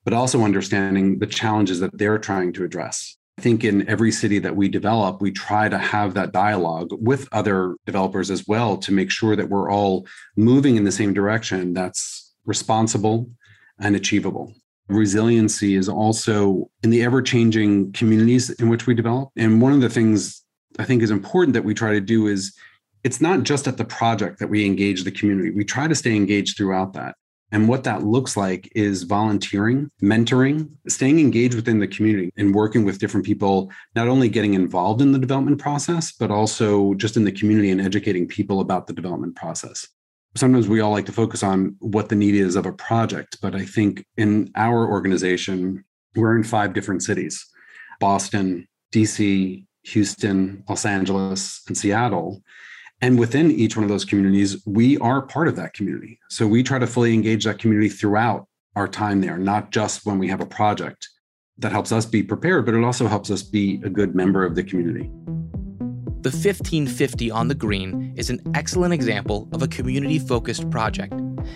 but 0.03 0.13
also 0.13 0.43
understanding 0.43 1.19
the 1.19 1.27
challenges 1.27 1.79
that 1.79 1.97
they're 1.97 2.17
trying 2.17 2.51
to 2.53 2.65
address. 2.65 3.15
I 3.37 3.41
think 3.41 3.63
in 3.63 3.87
every 3.87 4.11
city 4.11 4.39
that 4.39 4.57
we 4.57 4.67
develop, 4.67 5.21
we 5.21 5.31
try 5.31 5.69
to 5.69 5.77
have 5.77 6.13
that 6.15 6.33
dialogue 6.33 6.89
with 6.91 7.29
other 7.31 7.75
developers 7.85 8.29
as 8.29 8.45
well 8.45 8.75
to 8.77 8.91
make 8.91 9.09
sure 9.09 9.37
that 9.37 9.47
we're 9.47 9.71
all 9.71 10.05
moving 10.35 10.75
in 10.75 10.83
the 10.83 10.91
same 10.91 11.13
direction 11.13 11.73
that's 11.73 12.33
responsible 12.45 13.29
and 13.79 13.95
achievable. 13.95 14.53
Resiliency 14.89 15.75
is 15.75 15.87
also 15.87 16.69
in 16.83 16.89
the 16.89 17.01
ever 17.01 17.21
changing 17.21 17.93
communities 17.93 18.49
in 18.49 18.67
which 18.67 18.87
we 18.87 18.93
develop. 18.93 19.29
And 19.37 19.61
one 19.61 19.71
of 19.71 19.79
the 19.79 19.89
things 19.89 20.43
I 20.79 20.85
think 20.85 21.03
is 21.03 21.11
important 21.11 21.53
that 21.53 21.65
we 21.65 21.73
try 21.73 21.91
to 21.91 22.01
do 22.01 22.27
is 22.27 22.55
it's 23.03 23.21
not 23.21 23.43
just 23.43 23.67
at 23.67 23.77
the 23.77 23.85
project 23.85 24.39
that 24.39 24.49
we 24.49 24.65
engage 24.65 25.03
the 25.03 25.11
community. 25.11 25.51
We 25.51 25.65
try 25.65 25.87
to 25.87 25.95
stay 25.95 26.15
engaged 26.15 26.57
throughout 26.57 26.93
that. 26.93 27.15
And 27.51 27.67
what 27.67 27.83
that 27.83 28.03
looks 28.03 28.37
like 28.37 28.71
is 28.75 29.03
volunteering, 29.03 29.89
mentoring, 30.01 30.69
staying 30.87 31.19
engaged 31.19 31.55
within 31.55 31.79
the 31.79 31.87
community 31.87 32.31
and 32.37 32.53
working 32.53 32.85
with 32.85 32.99
different 32.99 33.25
people, 33.25 33.71
not 33.95 34.07
only 34.07 34.29
getting 34.29 34.53
involved 34.53 35.01
in 35.01 35.11
the 35.11 35.19
development 35.19 35.59
process, 35.59 36.11
but 36.11 36.31
also 36.31 36.93
just 36.93 37.17
in 37.17 37.23
the 37.23 37.31
community 37.31 37.71
and 37.71 37.81
educating 37.81 38.27
people 38.27 38.59
about 38.59 38.87
the 38.87 38.93
development 38.93 39.35
process. 39.35 39.87
Sometimes 40.35 40.67
we 40.67 40.79
all 40.79 40.91
like 40.91 41.07
to 41.07 41.11
focus 41.11 41.41
on 41.41 41.75
what 41.79 42.09
the 42.09 42.15
need 42.15 42.35
is 42.35 42.55
of 42.55 42.67
a 42.67 42.71
project, 42.71 43.37
but 43.41 43.55
I 43.55 43.65
think 43.65 44.05
in 44.15 44.51
our 44.55 44.87
organization, 44.87 45.83
we're 46.15 46.37
in 46.37 46.43
five 46.43 46.73
different 46.73 47.01
cities 47.01 47.45
Boston, 47.99 48.67
DC, 48.93 49.65
Houston, 49.83 50.63
Los 50.67 50.85
Angeles, 50.85 51.61
and 51.67 51.77
Seattle. 51.77 52.41
And 53.01 53.17
within 53.17 53.51
each 53.51 53.77
one 53.77 53.83
of 53.83 53.89
those 53.89 54.05
communities, 54.05 54.61
we 54.65 54.97
are 54.97 55.21
part 55.21 55.47
of 55.47 55.55
that 55.55 55.73
community. 55.73 56.19
So 56.29 56.47
we 56.47 56.63
try 56.63 56.79
to 56.79 56.87
fully 56.87 57.13
engage 57.13 57.45
that 57.45 57.59
community 57.59 57.89
throughout 57.89 58.47
our 58.75 58.87
time 58.87 59.21
there, 59.21 59.37
not 59.37 59.71
just 59.71 60.05
when 60.05 60.19
we 60.19 60.27
have 60.27 60.41
a 60.41 60.45
project. 60.45 61.07
That 61.57 61.71
helps 61.71 61.91
us 61.91 62.05
be 62.05 62.23
prepared, 62.23 62.65
but 62.65 62.73
it 62.73 62.83
also 62.83 63.07
helps 63.07 63.29
us 63.29 63.41
be 63.41 63.81
a 63.83 63.89
good 63.89 64.15
member 64.15 64.45
of 64.45 64.55
the 64.55 64.63
community. 64.63 65.09
The 66.21 66.31
1550 66.31 67.31
on 67.31 67.47
the 67.47 67.55
Green 67.55 68.13
is 68.17 68.29
an 68.29 68.41
excellent 68.53 68.93
example 68.93 69.47
of 69.53 69.61
a 69.61 69.67
community 69.67 70.19
focused 70.19 70.69
project, 70.69 71.13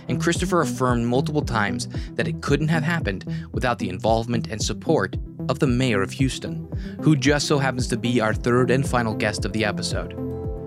and 0.08 0.22
Christopher 0.22 0.62
affirmed 0.62 1.06
multiple 1.08 1.42
times 1.42 1.90
that 2.14 2.30
it 2.30 2.42
couldn't 2.42 2.70
have 2.70 2.84
happened 2.84 3.26
without 3.52 3.80
the 3.80 3.90
involvement 3.90 4.48
and 4.48 4.62
support 4.62 5.18
of 5.50 5.60
the 5.60 5.68
mayor 5.68 6.02
of 6.02 6.12
Houston, 6.12 6.68
who 7.02 7.16
just 7.16 7.48
so 7.48 7.58
happens 7.60 7.88
to 7.88 7.98
be 7.98 8.22
our 8.22 8.34
third 8.34 8.72
and 8.72 8.88
final 8.88 9.14
guest 9.14 9.46
of 9.46 9.54
the 9.54 9.66
episode. 9.66 10.20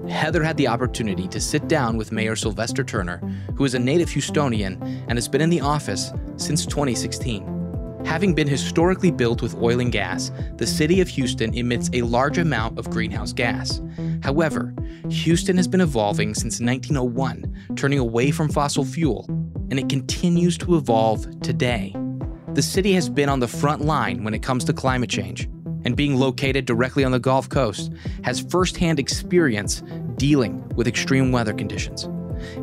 Heather 0.09 0.43
had 0.43 0.57
the 0.57 0.69
opportunity 0.69 1.27
to 1.29 1.41
sit 1.41 1.67
down 1.69 1.97
with 1.97 2.12
Mayor 2.12 2.37
Sylvester 2.37 2.85
Turner, 2.85 3.19
who 3.57 3.65
is 3.65 3.75
a 3.75 3.79
native 3.79 4.09
Houstonian 4.09 4.81
and 5.09 5.17
has 5.17 5.29
been 5.29 5.41
in 5.41 5.51
the 5.51 5.61
office 5.61 6.12
since 6.37 6.65
2016. 6.65 7.57
Having 8.05 8.35
been 8.35 8.47
historically 8.47 9.11
built 9.11 9.43
with 9.43 9.57
oil 9.57 9.81
and 9.81 9.91
gas, 9.91 10.31
the 10.59 10.67
city 10.67 11.01
of 11.01 11.09
Houston 11.09 11.53
emits 11.55 11.91
a 11.93 12.03
large 12.03 12.39
amount 12.39 12.79
of 12.79 12.89
greenhouse 12.89 13.33
gas. 13.33 13.83
However, 14.23 14.73
Houston 15.11 15.57
has 15.57 15.67
been 15.67 15.81
evolving 15.81 16.33
since 16.33 16.61
1901, 16.61 17.75
turning 17.75 17.99
away 17.99 18.31
from 18.31 18.49
fossil 18.49 18.85
fuel, 18.85 19.27
and 19.71 19.79
it 19.79 19.89
continues 19.89 20.57
to 20.59 20.77
evolve 20.77 21.41
today. 21.41 21.97
The 22.57 22.62
city 22.62 22.95
has 22.95 23.11
been 23.11 23.29
on 23.29 23.40
the 23.40 23.47
front 23.47 23.83
line 23.83 24.25
when 24.25 24.33
it 24.33 24.42
comes 24.42 24.64
to 24.64 24.73
climate 24.73 25.11
change, 25.11 25.47
and 25.85 25.95
being 25.95 26.16
located 26.16 26.64
directly 26.64 27.05
on 27.05 27.12
the 27.12 27.19
Gulf 27.19 27.51
Coast, 27.51 27.92
has 28.25 28.40
firsthand 28.40 28.99
experience 28.99 29.83
dealing 30.16 30.66
with 30.71 30.88
extreme 30.88 31.33
weather 31.33 31.53
conditions. 31.53 32.05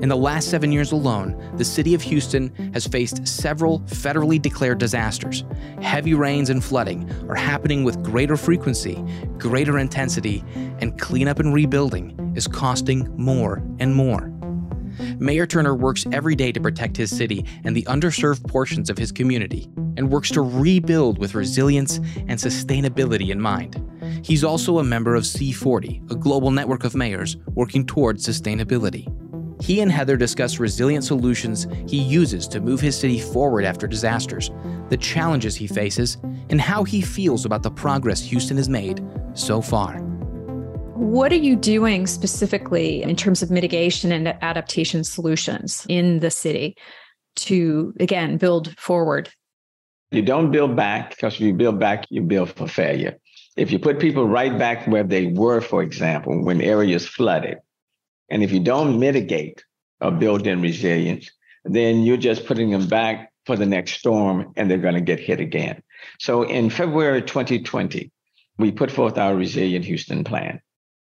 In 0.02 0.10
the 0.10 0.18
last 0.18 0.50
seven 0.50 0.72
years 0.72 0.94
alone, 0.94 1.38
the 1.58 1.64
city 1.64 1.94
of 1.94 2.02
Houston 2.02 2.52
has 2.74 2.88
faced 2.88 3.28
several 3.28 3.82
federally 3.82 4.42
declared 4.42 4.80
disasters. 4.80 5.44
Heavy 5.80 6.16
rains 6.16 6.50
and 6.50 6.64
flooding 6.64 7.08
are 7.30 7.36
happening 7.36 7.84
with 7.84 8.02
greater 8.02 8.36
frequency, 8.36 8.96
greater 9.38 9.78
intensity, 9.78 10.44
and 10.80 11.00
cleanup 11.00 11.38
and 11.38 11.54
rebuilding 11.54 12.34
is 12.36 12.48
costing 12.48 13.16
more 13.16 13.62
and 13.78 13.94
more. 13.94 14.33
Mayor 15.20 15.46
Turner 15.46 15.76
works 15.76 16.06
every 16.12 16.36
day 16.36 16.52
to 16.52 16.62
protect 16.62 16.98
his 16.98 17.16
city 17.16 17.46
and 17.64 17.76
the 17.76 17.84
underserved 17.84 18.48
portions 18.48 18.90
of 18.90 18.98
his 18.98 19.12
community, 19.12 19.70
and 19.98 20.12
works 20.12 20.30
to 20.32 20.42
rebuild 20.42 21.18
with 21.18 21.36
resilience 21.36 21.98
and 22.28 22.40
sustainability 22.40 23.30
in 23.30 23.40
mind. 23.40 23.82
He's 24.24 24.44
also 24.44 24.80
a 24.80 24.84
member 24.84 25.16
of 25.16 25.24
C40, 25.24 26.12
a 26.12 26.16
global 26.16 26.52
network 26.52 26.84
of 26.84 26.96
mayors 26.96 27.38
working 27.56 27.86
towards 27.86 28.28
sustainability. 28.28 29.08
He 29.62 29.80
and 29.82 29.92
Heather 29.92 30.18
discuss 30.18 30.60
resilient 30.60 31.06
solutions 31.06 31.68
he 31.88 31.98
uses 31.98 32.48
to 32.50 32.60
move 32.60 32.82
his 32.82 32.98
city 32.98 33.20
forward 33.20 33.64
after 33.64 33.88
disasters, 33.88 34.52
the 34.90 34.98
challenges 34.98 35.56
he 35.56 35.68
faces, 35.68 36.18
and 36.50 36.60
how 36.60 36.84
he 36.84 37.02
feels 37.02 37.46
about 37.46 37.64
the 37.64 37.72
progress 37.72 38.22
Houston 38.22 38.58
has 38.58 38.68
made 38.68 39.06
so 39.34 39.62
far. 39.62 40.02
What 41.04 41.34
are 41.34 41.36
you 41.36 41.58
doing 41.58 42.08
specifically 42.08 43.04
in 43.04 43.18
terms 43.18 43.44
of 43.44 43.52
mitigation 43.52 44.14
and 44.14 44.30
adaptation 44.42 45.04
solutions 45.04 45.86
in 45.90 46.20
the 46.20 46.32
city 46.32 46.78
to, 47.36 47.94
again, 48.00 48.38
build 48.38 48.74
forward? 48.80 49.30
You 50.12 50.22
don't 50.22 50.50
build 50.50 50.78
back 50.78 51.10
because 51.10 51.34
if 51.36 51.42
you 51.42 51.54
build 51.54 51.78
back, 51.78 52.06
you 52.10 52.22
build 52.22 52.52
for 52.52 52.70
failure. 52.70 53.18
If 53.58 53.70
you 53.70 53.80
put 53.80 54.00
people 54.00 54.30
right 54.30 54.58
back 54.58 54.88
where 54.88 55.04
they 55.04 55.28
were, 55.28 55.60
for 55.60 55.84
example, 55.84 56.42
when 56.42 56.62
areas 56.62 57.06
flooded, 57.06 57.58
and 58.30 58.42
if 58.42 58.54
you 58.54 58.62
don't 58.62 58.98
mitigate 58.98 59.66
or 60.00 60.10
build 60.10 60.48
in 60.48 60.62
resilience, 60.62 61.30
then 61.66 62.04
you're 62.04 62.16
just 62.16 62.46
putting 62.46 62.70
them 62.72 62.88
back 62.88 63.30
for 63.46 63.58
the 63.58 63.66
next 63.66 64.00
storm 64.00 64.54
and 64.56 64.72
they're 64.72 64.78
going 64.78 64.96
to 64.96 65.02
get 65.02 65.20
hit 65.20 65.42
again. 65.42 65.84
So 66.20 66.44
in 66.44 66.70
February 66.70 67.24
2020, 67.24 68.10
we 68.58 68.72
put 68.72 68.90
forth 68.90 69.18
our 69.18 69.36
Resilient 69.36 69.84
Houston 69.84 70.24
plan. 70.24 70.62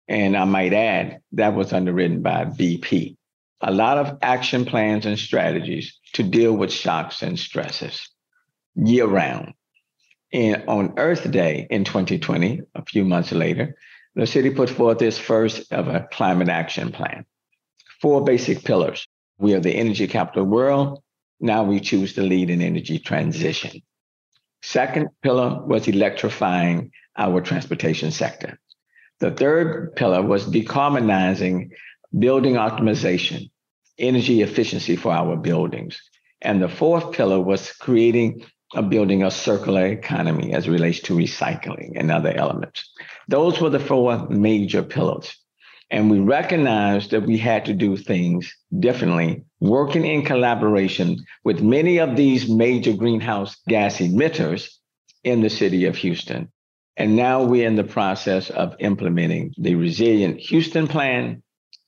And 0.08 0.36
I 0.36 0.44
might 0.44 0.72
add, 0.72 1.20
that 1.32 1.54
was 1.54 1.72
underwritten 1.72 2.22
by 2.22 2.46
BP. 2.46 3.16
A 3.60 3.72
lot 3.72 3.98
of 3.98 4.18
action 4.22 4.64
plans 4.64 5.04
and 5.04 5.18
strategies 5.18 5.98
to 6.14 6.22
deal 6.22 6.52
with 6.52 6.72
shocks 6.72 7.22
and 7.22 7.38
stresses 7.38 8.08
year 8.74 9.06
round. 9.06 9.54
And 10.32 10.64
on 10.68 10.94
Earth 10.98 11.30
Day 11.30 11.66
in 11.70 11.84
2020, 11.84 12.62
a 12.74 12.84
few 12.84 13.04
months 13.04 13.32
later, 13.32 13.76
the 14.14 14.26
city 14.26 14.50
put 14.50 14.70
forth 14.70 15.00
its 15.02 15.18
first 15.18 15.72
ever 15.72 16.06
climate 16.12 16.48
action 16.48 16.92
plan. 16.92 17.24
Four 18.00 18.24
basic 18.24 18.64
pillars. 18.64 19.06
We 19.38 19.54
are 19.54 19.60
the 19.60 19.74
energy 19.74 20.06
capital 20.06 20.44
world. 20.44 21.02
Now 21.40 21.64
we 21.64 21.80
choose 21.80 22.14
to 22.14 22.22
lead 22.22 22.50
in 22.50 22.60
energy 22.60 22.98
transition. 22.98 23.82
Second 24.62 25.08
pillar 25.22 25.64
was 25.64 25.86
electrifying 25.86 26.90
our 27.16 27.40
transportation 27.40 28.10
sector. 28.10 28.58
The 29.20 29.30
third 29.32 29.96
pillar 29.96 30.22
was 30.22 30.46
decarbonizing 30.46 31.70
building 32.18 32.54
optimization, 32.54 33.50
energy 33.98 34.42
efficiency 34.42 34.96
for 34.96 35.12
our 35.12 35.36
buildings. 35.36 36.00
And 36.40 36.62
the 36.62 36.68
fourth 36.68 37.12
pillar 37.12 37.40
was 37.40 37.72
creating 37.72 38.44
a 38.74 38.82
building 38.82 39.22
a 39.22 39.30
circular 39.30 39.86
economy 39.86 40.52
as 40.52 40.68
relates 40.68 41.00
to 41.00 41.16
recycling 41.16 41.92
and 41.96 42.10
other 42.10 42.32
elements. 42.32 42.88
Those 43.26 43.60
were 43.60 43.70
the 43.70 43.80
four 43.80 44.28
major 44.28 44.82
pillars. 44.82 45.34
And 45.90 46.10
we 46.10 46.20
recognized 46.20 47.10
that 47.12 47.26
we 47.26 47.38
had 47.38 47.64
to 47.64 47.72
do 47.72 47.96
things 47.96 48.54
differently, 48.78 49.42
working 49.60 50.04
in 50.04 50.22
collaboration 50.22 51.16
with 51.44 51.62
many 51.62 51.98
of 51.98 52.14
these 52.14 52.48
major 52.48 52.92
greenhouse 52.92 53.56
gas 53.66 53.96
emitters 53.98 54.68
in 55.24 55.40
the 55.40 55.48
city 55.50 55.86
of 55.86 55.96
Houston. 55.96 56.52
And 56.98 57.14
now 57.14 57.44
we're 57.44 57.66
in 57.66 57.76
the 57.76 57.84
process 57.84 58.50
of 58.50 58.74
implementing 58.80 59.54
the 59.56 59.76
Resilient 59.76 60.40
Houston 60.40 60.88
Plan, 60.88 61.42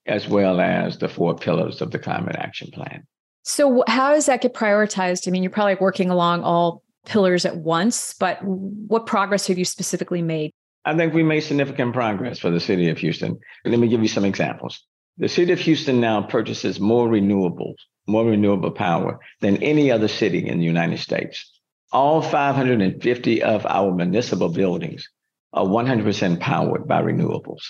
as 0.07 0.29
well 0.29 0.61
as 0.61 0.99
the 0.99 1.09
four 1.09 1.35
pillars 1.35 1.83
of 1.83 1.91
the 1.91 1.99
Climate 1.99 2.37
Action 2.39 2.71
Plan. 2.71 3.05
So, 3.43 3.83
how 3.89 4.13
does 4.13 4.27
that 4.27 4.41
get 4.41 4.55
prioritized? 4.55 5.27
I 5.27 5.33
mean, 5.33 5.43
you're 5.43 5.51
probably 5.51 5.75
working 5.81 6.11
along 6.11 6.45
all 6.45 6.85
pillars 7.07 7.45
at 7.45 7.57
once, 7.57 8.15
but 8.21 8.39
what 8.45 9.07
progress 9.07 9.49
have 9.49 9.59
you 9.59 9.65
specifically 9.65 10.23
made? 10.23 10.53
I 10.85 10.97
think 10.97 11.13
we 11.13 11.25
made 11.25 11.41
significant 11.41 11.93
progress 11.93 12.39
for 12.39 12.51
the 12.51 12.61
city 12.61 12.89
of 12.89 12.99
Houston. 12.99 13.37
Let 13.65 13.81
me 13.81 13.89
give 13.89 14.03
you 14.03 14.09
some 14.09 14.25
examples. 14.25 14.81
The 15.19 15.29
city 15.29 15.53
of 15.53 15.59
Houston 15.61 16.01
now 16.01 16.23
purchases 16.23 16.79
more 16.79 17.09
renewables, 17.09 17.75
more 18.07 18.25
renewable 18.25 18.71
power 18.71 19.19
than 19.41 19.57
any 19.63 19.91
other 19.91 20.09
city 20.09 20.47
in 20.47 20.61
the 20.61 20.65
United 20.65 21.01
States. 21.01 21.60
All 21.93 22.23
550 22.23 23.43
of 23.43 23.67
our 23.67 23.93
municipal 23.93 24.49
buildings 24.49 25.09
are 25.53 25.65
100% 25.65 26.41
powered 26.41 26.87
by 26.87 27.03
renewables. 27.03 27.63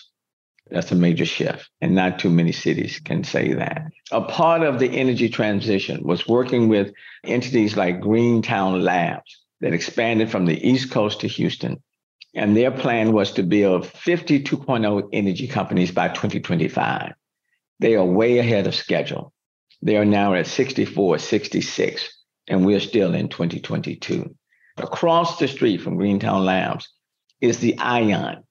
That's 0.71 0.93
a 0.93 0.97
major 0.97 1.25
shift, 1.25 1.69
and 1.81 1.95
not 1.95 2.19
too 2.19 2.31
many 2.31 2.53
cities 2.53 3.01
can 3.01 3.25
say 3.25 3.55
that. 3.55 3.87
A 4.13 4.21
part 4.21 4.63
of 4.63 4.79
the 4.79 4.99
energy 4.99 5.29
transition 5.29 6.03
was 6.05 6.29
working 6.29 6.69
with 6.69 6.93
entities 7.25 7.77
like 7.77 8.01
Greentown 8.01 8.83
Labs 8.83 9.39
that 9.61 9.73
expanded 9.73 10.31
from 10.31 10.47
the 10.47 10.69
East 10.69 10.91
Coast 10.91 11.21
to 11.21 11.29
Houston 11.29 11.83
and 12.35 12.57
their 12.57 12.71
plan 12.71 13.13
was 13.13 13.33
to 13.33 13.43
build 13.43 13.85
52.0 13.85 15.09
energy 15.13 15.49
companies 15.49 15.91
by 15.91 16.09
2025. 16.09 17.13
They 17.81 17.95
are 17.97 18.05
way 18.05 18.39
ahead 18.39 18.67
of 18.67 18.75
schedule. 18.75 19.33
They 19.83 19.97
are 19.97 20.05
now 20.05 20.35
at 20.35 20.47
64, 20.47 21.19
66, 21.19 22.20
and 22.51 22.67
we're 22.67 22.81
still 22.81 23.15
in 23.15 23.31
2022. 23.31 24.35
Across 24.77 25.39
the 25.39 25.49
street 25.49 25.81
from 25.81 25.97
Greentown 25.97 26.45
Labs 26.45 26.89
is 27.41 27.59
the 27.61 27.79
ION, 27.79 28.45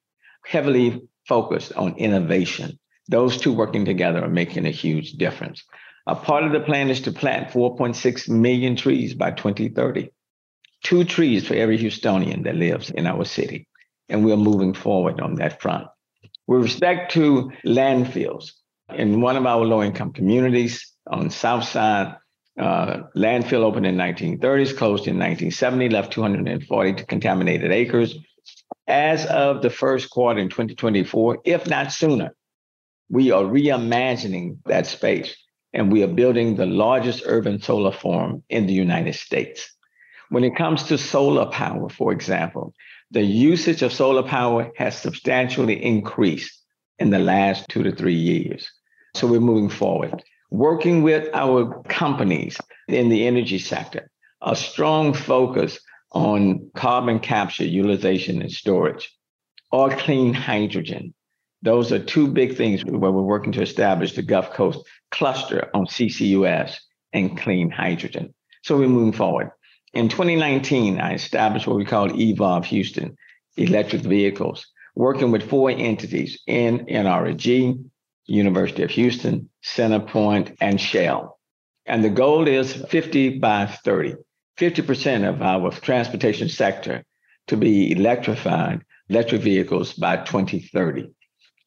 heavily 0.43 1.07
focused 1.27 1.73
on 1.73 1.97
innovation. 1.97 2.79
Those 3.07 3.38
two 3.38 3.53
working 3.53 3.85
together 3.85 4.23
are 4.23 4.29
making 4.29 4.65
a 4.65 4.71
huge 4.71 5.13
difference. 5.13 5.63
A 6.07 6.15
part 6.15 6.43
of 6.43 6.51
the 6.51 6.62
plan 6.62 6.89
is 6.89 7.01
to 7.01 7.12
plant 7.12 7.51
4.6 7.51 8.29
million 8.29 8.75
trees 8.75 9.13
by 9.13 9.29
2030 9.29 10.09
two 10.83 11.03
trees 11.03 11.47
for 11.47 11.53
every 11.55 11.77
Houstonian 11.77 12.43
that 12.43 12.55
lives 12.55 12.89
in 12.89 13.07
our 13.07 13.25
city. 13.25 13.67
And 14.07 14.25
we're 14.25 14.38
moving 14.38 14.73
forward 14.73 15.19
on 15.19 15.35
that 15.35 15.62
front. 15.62 15.88
With 16.47 16.63
respect 16.63 17.12
to 17.13 17.51
landfills, 17.65 18.51
in 18.93 19.21
one 19.21 19.38
of 19.38 19.45
our 19.45 19.63
low 19.63 19.83
income 19.83 20.13
communities 20.13 20.91
on 21.05 21.29
South 21.29 21.65
Side, 21.65 22.15
uh, 22.60 23.04
landfill 23.15 23.63
opened 23.63 23.86
in 23.86 23.95
1930s, 23.95 24.76
closed 24.76 25.08
in 25.08 25.17
1970, 25.17 25.89
left 25.89 26.12
240 26.12 27.04
contaminated 27.06 27.72
acres. 27.72 28.15
As 28.88 29.26
of 29.28 29.62
the 29.62 29.69
first 29.69 30.10
quarter 30.10 30.39
in 30.39 30.50
2024, 30.50 31.39
if 31.45 31.67
not 31.67 31.91
sooner, 31.91 32.36
we 33.10 33.32
are 33.32 33.43
reimagining 33.43 34.58
that 34.65 34.88
space 34.88 35.36
and 35.74 35.91
we 35.91 36.04
are 36.04 36.08
building 36.08 36.56
the 36.56 36.65
largest 36.65 37.24
urban 37.26 37.62
solar 37.62 37.91
farm 37.91 38.43
in 38.50 38.65
the 38.65 38.74
United 38.74 39.15
States. 39.15 39.72
When 40.30 40.43
it 40.43 40.56
comes 40.56 40.84
to 40.84 40.98
solar 40.98 41.45
power, 41.45 41.89
for 41.89 42.12
example, 42.12 42.74
the 43.12 43.24
usage 43.24 43.82
of 43.82 43.93
solar 43.93 44.24
power 44.24 44.72
has 44.78 45.00
substantially 45.00 45.84
increased 45.84 46.56
in 47.00 47.10
the 47.10 47.19
last 47.19 47.65
two 47.69 47.84
to 47.84 47.91
three 47.91 48.13
years. 48.13 48.72
So 49.15 49.28
we're 49.28 49.39
moving 49.39 49.69
forward. 49.69 50.24
Working 50.51 51.03
with 51.03 51.29
our 51.33 51.83
companies 51.83 52.57
in 52.88 53.09
the 53.09 53.27
energy 53.27 53.59
sector, 53.59 54.09
a 54.41 54.55
strong 54.55 55.13
focus 55.13 55.79
on 56.12 56.71
carbon 56.75 57.19
capture, 57.19 57.65
utilization, 57.65 58.41
and 58.41 58.51
storage, 58.51 59.15
or 59.71 59.95
clean 59.95 60.33
hydrogen. 60.33 61.13
Those 61.62 61.91
are 61.91 61.99
two 61.99 62.27
big 62.27 62.55
things 62.55 62.83
where 62.83 63.12
we're 63.12 63.21
working 63.21 63.51
to 63.53 63.62
establish 63.62 64.13
the 64.13 64.21
Gulf 64.21 64.53
Coast 64.53 64.79
cluster 65.12 65.69
on 65.73 65.85
CCUS 65.85 66.77
and 67.13 67.38
clean 67.38 67.69
hydrogen. 67.69 68.33
So 68.63 68.77
we're 68.77 68.88
moving 68.88 69.13
forward. 69.13 69.51
In 69.93 70.09
2019, 70.09 70.99
I 70.99 71.13
established 71.13 71.67
what 71.67 71.77
we 71.77 71.85
called 71.85 72.19
Evolve 72.19 72.65
Houston 72.65 73.15
Electric 73.57 74.03
Vehicles, 74.03 74.65
working 74.95 75.31
with 75.31 75.49
four 75.49 75.69
entities 75.69 76.39
in 76.47 76.85
NRG, 76.85 77.83
University 78.30 78.84
of 78.84 78.92
Houston, 78.92 79.50
CenterPoint, 79.63 80.56
and 80.62 80.80
Shell. 80.80 81.39
And 81.86 82.04
the 82.04 82.10
goal 82.10 82.48
is 82.48 82.74
50 82.74 83.39
by 83.39 83.65
30, 83.65 84.15
50% 84.58 85.28
of 85.28 85.42
our 85.42 85.72
transportation 85.72 86.50
sector 86.50 87.04
to 87.48 87.58
be 87.58 87.92
electrified, 87.92 88.82
electric 89.10 89.42
vehicles 89.42 89.94
by 89.94 90.18
2030. 90.18 91.10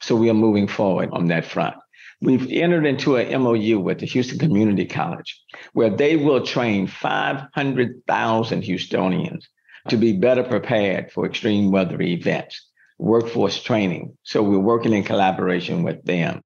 So 0.00 0.16
we 0.16 0.30
are 0.30 0.34
moving 0.34 0.68
forward 0.68 1.10
on 1.12 1.26
that 1.28 1.44
front. 1.44 1.76
We've 2.20 2.52
entered 2.52 2.86
into 2.86 3.16
an 3.16 3.42
MOU 3.42 3.80
with 3.80 3.98
the 3.98 4.06
Houston 4.06 4.38
Community 4.38 4.84
College 4.84 5.40
where 5.72 5.90
they 5.90 6.14
will 6.16 6.46
train 6.46 6.86
500,000 6.86 8.62
Houstonians 8.62 9.44
to 9.88 9.96
be 9.96 10.12
better 10.12 10.44
prepared 10.44 11.10
for 11.10 11.26
extreme 11.26 11.72
weather 11.72 12.00
events, 12.00 12.68
workforce 12.98 13.60
training. 13.60 14.16
So 14.22 14.42
we're 14.42 14.60
working 14.60 14.92
in 14.92 15.02
collaboration 15.02 15.82
with 15.82 16.04
them. 16.04 16.42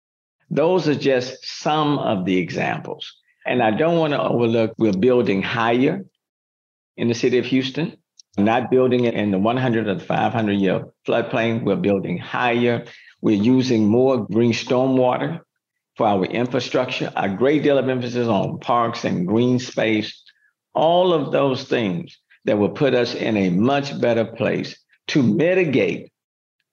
Those 0.50 0.88
are 0.88 0.94
just 0.94 1.44
some 1.44 1.98
of 1.98 2.24
the 2.24 2.38
examples. 2.38 3.12
And 3.44 3.62
I 3.62 3.70
don't 3.70 3.98
want 3.98 4.12
to 4.12 4.22
overlook, 4.22 4.74
we're 4.78 4.92
building 4.92 5.42
higher 5.42 6.04
in 6.96 7.08
the 7.08 7.14
city 7.14 7.38
of 7.38 7.46
Houston, 7.46 7.96
not 8.38 8.70
building 8.70 9.04
it 9.04 9.14
in 9.14 9.30
the 9.30 9.38
100 9.38 9.88
or 9.88 9.94
the 9.94 10.04
500 10.04 10.52
year 10.52 10.84
floodplain. 11.06 11.62
We're 11.62 11.76
building 11.76 12.18
higher. 12.18 12.84
We're 13.20 13.42
using 13.42 13.86
more 13.86 14.26
green 14.26 14.52
stormwater 14.52 15.40
for 15.96 16.06
our 16.06 16.24
infrastructure, 16.24 17.10
a 17.16 17.28
great 17.28 17.62
deal 17.62 17.78
of 17.78 17.88
emphasis 17.88 18.28
on 18.28 18.58
parks 18.58 19.04
and 19.04 19.26
green 19.26 19.58
space, 19.58 20.22
all 20.74 21.14
of 21.14 21.32
those 21.32 21.64
things 21.64 22.18
that 22.44 22.58
will 22.58 22.68
put 22.68 22.94
us 22.94 23.14
in 23.14 23.36
a 23.36 23.50
much 23.50 23.98
better 24.00 24.24
place 24.24 24.78
to 25.08 25.22
mitigate 25.22 26.12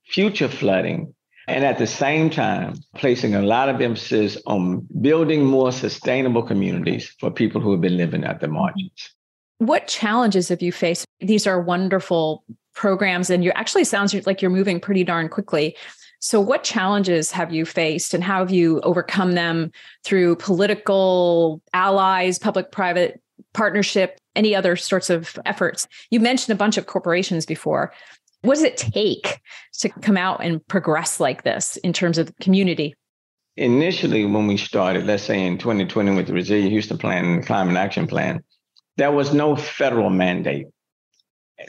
future 0.06 0.50
flooding 0.50 1.16
and 1.48 1.66
at 1.66 1.78
the 1.78 1.88
same 1.88 2.30
time 2.30 2.76
placing 2.96 3.36
a 3.36 3.42
lot 3.42 3.70
of 3.70 3.82
emphasis 3.82 4.38
on 4.46 4.88
building 5.02 5.44
more 5.44 5.72
sustainable 5.72 6.44
communities 6.44 7.14
for 7.20 7.30
people 7.30 7.60
who 7.60 7.72
have 7.72 7.82
been 7.82 7.98
living 7.98 8.24
at 8.24 8.40
the 8.40 8.48
margins. 8.48 9.14
What 9.58 9.88
challenges 9.88 10.50
have 10.50 10.62
you 10.62 10.72
faced? 10.72 11.06
These 11.20 11.48
are 11.48 11.62
wonderful 11.62 12.44
programs 12.74 13.30
and 13.30 13.44
you 13.44 13.52
actually 13.52 13.84
sounds 13.84 14.14
like 14.26 14.42
you're 14.42 14.52
moving 14.52 14.80
pretty 14.80 15.04
darn 15.04 15.30
quickly. 15.30 15.76
So, 16.20 16.40
what 16.40 16.64
challenges 16.64 17.32
have 17.32 17.54
you 17.54 17.66
faced 17.66 18.14
and 18.14 18.24
how 18.24 18.40
have 18.40 18.52
you 18.52 18.80
overcome 18.82 19.34
them 19.34 19.72
through 20.06 20.38
political 20.38 21.62
allies, 21.74 22.40
public 22.40 22.72
private 22.72 23.22
partnership, 23.54 24.18
any 24.34 24.56
other 24.56 24.78
sorts 24.78 25.10
of 25.10 25.38
efforts? 25.46 25.86
You 26.12 26.22
mentioned 26.22 26.54
a 26.54 26.58
bunch 26.58 26.78
of 26.78 26.86
corporations 26.86 27.46
before. 27.46 27.92
What 28.44 28.56
does 28.56 28.64
it 28.64 28.78
take 28.78 29.40
to 29.80 29.90
come 29.90 30.18
out 30.18 30.44
and 30.44 30.66
progress 30.68 31.20
like 31.20 31.44
this 31.44 31.78
in 31.78 31.94
terms 31.94 32.18
of 32.18 32.36
community? 32.42 32.94
Initially, 33.56 34.26
when 34.26 34.48
we 34.48 34.58
started, 34.58 35.06
let's 35.06 35.24
say 35.24 35.46
in 35.46 35.58
2020 35.58 36.16
with 36.16 36.28
the 36.28 36.34
Resilient 36.34 36.72
Houston 36.72 36.98
Plan 36.98 37.26
and 37.26 37.42
the 37.42 37.48
Climate 37.48 37.78
Action 37.78 38.06
Plan, 38.06 38.44
there 38.98 39.12
was 39.12 39.34
no 39.34 39.56
federal 39.56 40.10
mandate, 40.10 40.68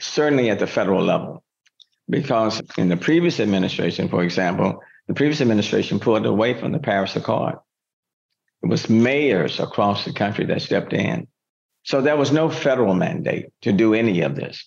certainly 0.01 0.51
at 0.51 0.59
the 0.59 0.67
federal 0.67 1.03
level. 1.03 1.43
because 2.09 2.61
in 2.77 2.89
the 2.89 2.97
previous 2.97 3.41
administration, 3.41 4.09
for 4.09 4.23
example, 4.23 4.79
the 5.07 5.15
previous 5.15 5.41
administration 5.41 6.01
pulled 6.01 6.27
away 6.27 6.55
from 6.55 6.73
the 6.73 6.79
Paris 6.79 7.17
Accord. 7.17 7.57
It 8.63 8.69
was 8.69 8.89
mayors 8.89 9.61
across 9.61 10.05
the 10.05 10.13
country 10.13 10.45
that 10.47 10.63
stepped 10.63 10.93
in. 10.93 11.29
So 11.85 12.01
there 12.01 12.17
was 12.17 12.33
no 12.33 12.49
federal 12.51 12.95
mandate 12.95 13.47
to 13.63 13.73
do 13.73 13.95
any 13.95 14.23
of 14.23 14.37
this. 14.37 14.65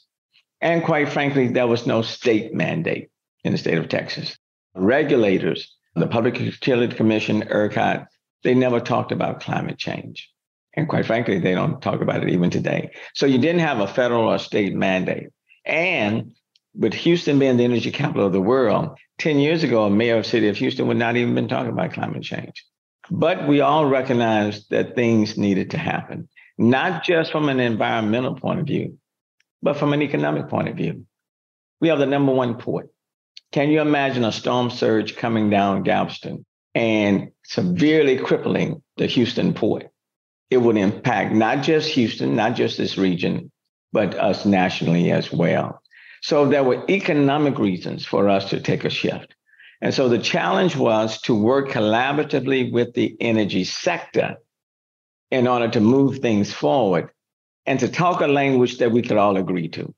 And 0.62 0.84
quite 0.84 1.10
frankly, 1.10 1.50
there 1.50 1.68
was 1.68 1.86
no 1.86 2.02
state 2.02 2.54
mandate 2.54 3.10
in 3.44 3.52
the 3.52 3.58
state 3.58 3.78
of 3.78 3.90
Texas. 3.90 4.38
Regulators, 4.76 5.76
the 5.96 6.08
Public 6.08 6.40
Utility 6.40 6.96
Commission, 6.96 7.44
ERCOT, 7.44 8.08
they 8.44 8.54
never 8.54 8.80
talked 8.80 9.12
about 9.12 9.42
climate 9.42 9.78
change. 9.78 10.32
And 10.76 10.88
quite 10.88 11.06
frankly, 11.06 11.40
they 11.40 11.56
don't 11.56 11.82
talk 11.82 12.02
about 12.02 12.24
it 12.24 12.30
even 12.30 12.50
today. 12.50 12.92
So 13.16 13.26
you 13.26 13.40
didn't 13.40 13.62
have 13.62 13.80
a 13.80 13.88
federal 13.88 14.32
or 14.32 14.38
state 14.38 14.76
mandate. 14.76 15.30
And 15.66 16.34
with 16.76 16.94
Houston 16.94 17.40
being 17.40 17.58
the 17.58 17.64
energy 17.64 17.92
capital 17.92 18.28
of 18.28 18.34
the 18.34 18.42
world, 18.42 18.98
10 19.18 19.40
years 19.40 19.64
ago, 19.64 19.86
a 19.86 19.90
mayor 19.90 20.18
of 20.18 20.24
the 20.24 20.30
city 20.30 20.48
of 20.48 20.58
Houston 20.58 20.88
would 20.88 20.98
not 20.98 21.18
even 21.18 21.34
been 21.34 21.48
talking 21.48 21.72
about 21.72 21.94
climate 21.94 22.22
change. 22.22 22.64
But 23.10 23.48
we 23.48 23.62
all 23.62 23.88
recognized 23.88 24.70
that 24.70 24.96
things 24.96 25.38
needed 25.38 25.72
to 25.72 25.78
happen, 25.78 26.30
not 26.58 27.04
just 27.04 27.32
from 27.32 27.50
an 27.50 27.60
environmental 27.60 28.36
point 28.36 28.60
of 28.60 28.68
view, 28.68 29.00
but 29.62 29.78
from 29.78 29.94
an 29.94 30.02
economic 30.02 30.50
point 30.50 30.70
of 30.70 30.76
view. 30.76 31.06
We 31.80 31.90
have 31.90 32.00
the 32.00 32.06
number 32.06 32.34
one 32.34 32.56
port. 32.56 32.90
Can 33.52 33.70
you 33.70 33.82
imagine 33.82 34.24
a 34.24 34.32
storm 34.32 34.70
surge 34.70 35.16
coming 35.16 35.50
down 35.50 35.84
Galveston 35.84 36.46
and 36.76 37.30
severely 37.46 38.18
crippling 38.18 38.82
the 38.98 39.08
Houston 39.08 39.54
port? 39.54 39.90
It 40.50 40.58
would 40.58 40.78
impact 40.78 41.34
not 41.34 41.64
just 41.64 41.90
Houston, 41.90 42.36
not 42.36 42.56
just 42.56 42.78
this 42.78 42.98
region, 42.98 43.52
but 43.92 44.16
us 44.16 44.46
nationally 44.46 45.12
as 45.12 45.32
well. 45.32 45.82
So 46.22 46.48
there 46.48 46.64
were 46.64 46.84
economic 46.90 47.60
reasons 47.60 48.06
for 48.06 48.28
us 48.30 48.50
to 48.50 48.60
take 48.60 48.86
a 48.86 48.90
shift. 48.90 49.36
And 49.82 49.94
so 49.94 50.10
the 50.10 50.20
challenge 50.20 50.76
was 50.76 51.22
to 51.22 51.36
work 51.36 51.70
collaboratively 51.70 52.72
with 52.72 52.94
the 52.94 53.16
energy 53.20 53.64
sector 53.64 54.38
in 55.30 55.48
order 55.48 55.70
to 55.70 55.80
move 55.80 56.20
things 56.20 56.52
forward 56.52 57.12
and 57.68 57.82
to 57.82 57.90
talk 57.90 58.22
a 58.22 58.28
language 58.28 58.78
that 58.78 58.92
we 58.92 59.02
could 59.02 59.18
all 59.18 59.36
agree 59.36 59.68
to. 59.68 59.94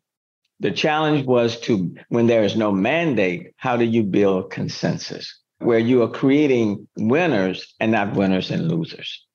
The 0.59 0.71
challenge 0.71 1.25
was 1.25 1.59
to, 1.61 1.95
when 2.09 2.27
there 2.27 2.43
is 2.43 2.57
no 2.57 2.71
mandate, 2.71 3.53
how 3.55 3.77
do 3.77 3.85
you 3.85 4.03
build 4.03 4.51
consensus 4.51 5.39
where 5.59 5.79
you 5.79 6.01
are 6.01 6.09
creating 6.09 6.87
winners 6.97 7.73
and 7.79 7.91
not 7.93 8.15
winners 8.15 8.51
and 8.51 8.69
losers? 8.69 9.25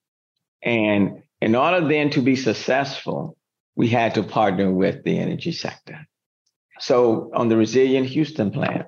And 0.62 1.22
in 1.40 1.54
order 1.54 1.86
then 1.86 2.10
to 2.10 2.20
be 2.20 2.36
successful, 2.36 3.38
we 3.76 3.88
had 3.88 4.14
to 4.14 4.22
partner 4.22 4.70
with 4.70 5.04
the 5.04 5.18
energy 5.18 5.52
sector. 5.52 6.06
So 6.80 7.30
on 7.34 7.48
the 7.48 7.56
Resilient 7.56 8.08
Houston 8.08 8.50
Plan, 8.50 8.84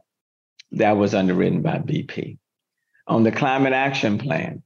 that 0.73 0.97
was 0.97 1.15
underwritten 1.15 1.63
by 1.63 1.79
BP. 1.79 2.39
On 3.07 3.23
the 3.23 3.33
Climate 3.33 3.73
Action 3.73 4.19
Plan, 4.19 4.63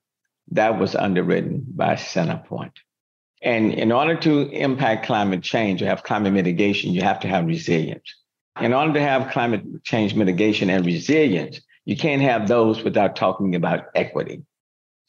that 0.52 0.80
was 0.80 0.96
underwritten 0.96 1.64
by 1.68 1.94
CenterPoint. 1.94 2.72
And 3.42 3.72
in 3.72 3.90
order 3.90 4.16
to 4.16 4.48
impact 4.50 5.06
climate 5.06 5.42
change 5.42 5.82
or 5.82 5.86
have 5.86 6.02
climate 6.02 6.32
mitigation, 6.32 6.92
you 6.92 7.02
have 7.02 7.20
to 7.20 7.28
have 7.28 7.46
resilience. 7.46 8.14
In 8.60 8.74
order 8.74 8.92
to 8.94 9.00
have 9.00 9.30
climate 9.30 9.62
change 9.84 10.14
mitigation 10.14 10.68
and 10.68 10.84
resilience, 10.84 11.60
you 11.86 11.96
can't 11.96 12.20
have 12.20 12.48
those 12.48 12.84
without 12.84 13.16
talking 13.16 13.54
about 13.54 13.86
equity. 13.94 14.42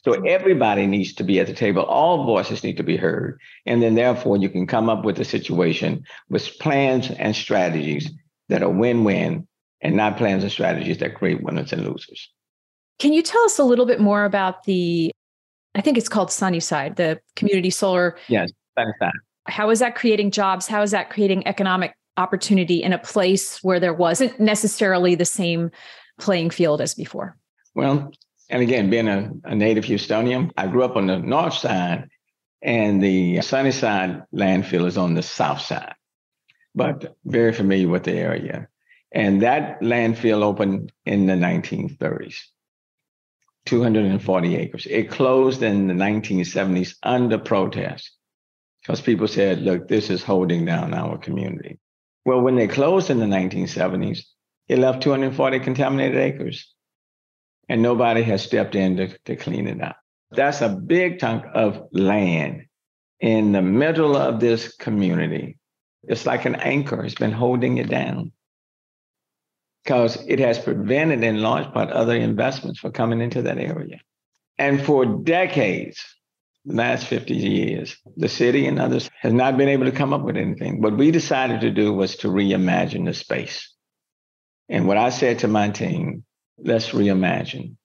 So 0.04 0.14
everybody 0.24 0.88
needs 0.88 1.14
to 1.16 1.24
be 1.24 1.40
at 1.40 1.48
the 1.48 1.54
table. 1.54 1.84
All 1.84 2.26
voices 2.26 2.64
need 2.64 2.78
to 2.78 2.84
be 2.84 2.98
heard. 2.98 3.40
And 3.66 3.84
then 3.84 3.96
therefore 3.96 4.38
you 4.38 4.50
can 4.50 4.66
come 4.66 4.90
up 4.90 5.04
with 5.06 5.20
a 5.20 5.26
situation 5.26 6.04
with 6.30 6.58
plans 6.60 7.12
and 7.12 7.36
strategies 7.36 8.10
that 8.50 8.64
are 8.64 8.70
win-win 8.70 9.48
and 9.82 9.96
not 9.96 10.18
plans 10.18 10.44
and 10.44 10.52
strategies 10.52 11.00
that 11.00 11.16
create 11.16 11.44
winners 11.44 11.74
and 11.74 11.86
losers. 11.86 12.32
Can 12.98 13.14
you 13.14 13.22
tell 13.22 13.44
us 13.44 13.60
a 13.60 13.64
little 13.64 13.86
bit 13.86 14.00
more 14.00 14.26
about 14.26 14.64
the 14.64 15.12
I 15.76 15.82
think 15.82 15.98
it's 15.98 16.10
called 16.10 16.32
Sunnyside, 16.32 16.98
the 16.98 17.20
community 17.36 17.70
solar. 17.70 18.18
Yes, 18.28 18.52
Sunnyside. 18.78 19.14
How 19.48 19.70
is 19.70 19.80
that 19.80 19.96
creating 19.96 20.32
jobs? 20.32 20.68
How 20.68 20.82
is 20.82 20.92
that 20.92 21.10
creating 21.10 21.48
economic 21.48 21.94
opportunity 22.18 22.84
in 22.84 22.94
a 22.94 22.98
place 22.98 23.64
where 23.64 23.80
there 23.80 23.94
wasn't 23.94 24.40
necessarily 24.40 25.16
the 25.16 25.26
same 25.26 25.72
playing 26.20 26.50
field 26.50 26.82
as 26.82 26.94
before? 26.94 27.38
Well, 27.74 28.12
and 28.50 28.62
again, 28.62 28.90
being 28.90 29.08
a, 29.08 29.32
a 29.46 29.56
native 29.56 29.86
Houstonian, 29.86 30.52
I 30.58 30.68
grew 30.68 30.84
up 30.84 30.98
on 30.98 31.08
the 31.08 31.18
north 31.18 31.54
side, 31.54 32.10
and 32.62 33.02
the 33.02 33.42
Sunnyside 33.42 34.24
landfill 34.34 34.86
is 34.86 34.98
on 34.98 35.14
the 35.14 35.24
south 35.24 35.62
side, 35.62 35.96
but 36.76 37.16
very 37.26 37.54
familiar 37.54 37.88
with 37.88 38.04
the 38.04 38.14
area. 38.14 38.68
And 39.12 39.42
that 39.42 39.82
landfill 39.82 40.44
opened 40.44 40.92
in 41.06 41.26
the 41.26 41.34
1930s, 41.34 42.36
240 43.66 44.56
acres. 44.56 44.88
It 44.90 45.10
closed 45.10 45.64
in 45.64 45.88
the 45.88 45.94
1970s 45.94 46.96
under 47.04 47.38
protest 47.38 48.12
because 48.82 49.02
people 49.02 49.28
said, 49.28 49.62
look, 49.62 49.88
this 49.88 50.10
is 50.10 50.24
holding 50.24 50.66
down 50.66 50.94
our 50.94 51.18
community. 51.18 51.80
Well, 52.26 52.42
when 52.42 52.56
they 52.56 52.68
closed 52.68 53.10
in 53.10 53.20
the 53.20 53.26
1970s, 53.26 54.24
it 54.68 54.80
left 54.80 55.04
240 55.04 55.60
contaminated 55.60 56.18
acres 56.18 56.74
and 57.70 57.82
nobody 57.82 58.24
has 58.24 58.44
stepped 58.44 58.76
in 58.76 58.98
to, 58.98 59.18
to 59.26 59.36
clean 59.36 59.68
it 59.68 59.82
up. 59.82 59.98
That's 60.32 60.62
a 60.62 60.70
big 60.70 61.20
chunk 61.20 61.46
of 61.54 61.88
land 61.92 62.66
in 63.20 63.52
the 63.52 63.62
middle 63.62 64.16
of 64.16 64.40
this 64.40 64.76
community. 64.76 65.58
It's 66.04 66.26
like 66.26 66.46
an 66.46 66.56
anchor, 66.56 67.04
it's 67.04 67.16
been 67.16 67.32
holding 67.32 67.78
it 67.78 67.90
down 67.90 68.32
because 69.84 70.18
it 70.28 70.40
has 70.40 70.60
prevented, 70.60 71.24
in 71.24 71.42
large 71.42 71.72
part, 71.74 71.90
other 71.90 72.16
investments 72.16 72.80
from 72.80 72.92
coming 72.92 73.22
into 73.22 73.44
that 73.44 73.58
area. 73.58 74.00
And 74.58 74.84
for 74.84 75.06
decades, 75.06 76.04
the 76.66 76.76
last 76.76 77.08
50 77.08 77.34
years, 77.34 77.98
the 78.16 78.30
city 78.30 78.68
and 78.68 78.80
others 78.80 79.10
has 79.20 79.34
not 79.34 79.58
been 79.58 79.70
able 79.70 79.86
to 79.86 79.92
come 79.92 80.14
up 80.14 80.22
with 80.22 80.38
anything. 80.38 80.82
What 80.82 80.98
we 80.98 81.10
decided 81.10 81.62
to 81.62 81.72
do 81.72 81.94
was 81.94 82.18
to 82.18 82.28
reimagine 82.28 83.06
the 83.06 83.14
space. 83.14 83.74
And 84.70 84.88
what 84.88 84.98
I 84.98 85.10
said 85.10 85.40
to 85.40 85.48
my 85.48 85.70
team 85.70 86.24
let's 86.64 86.92
reimagine. 86.92 87.76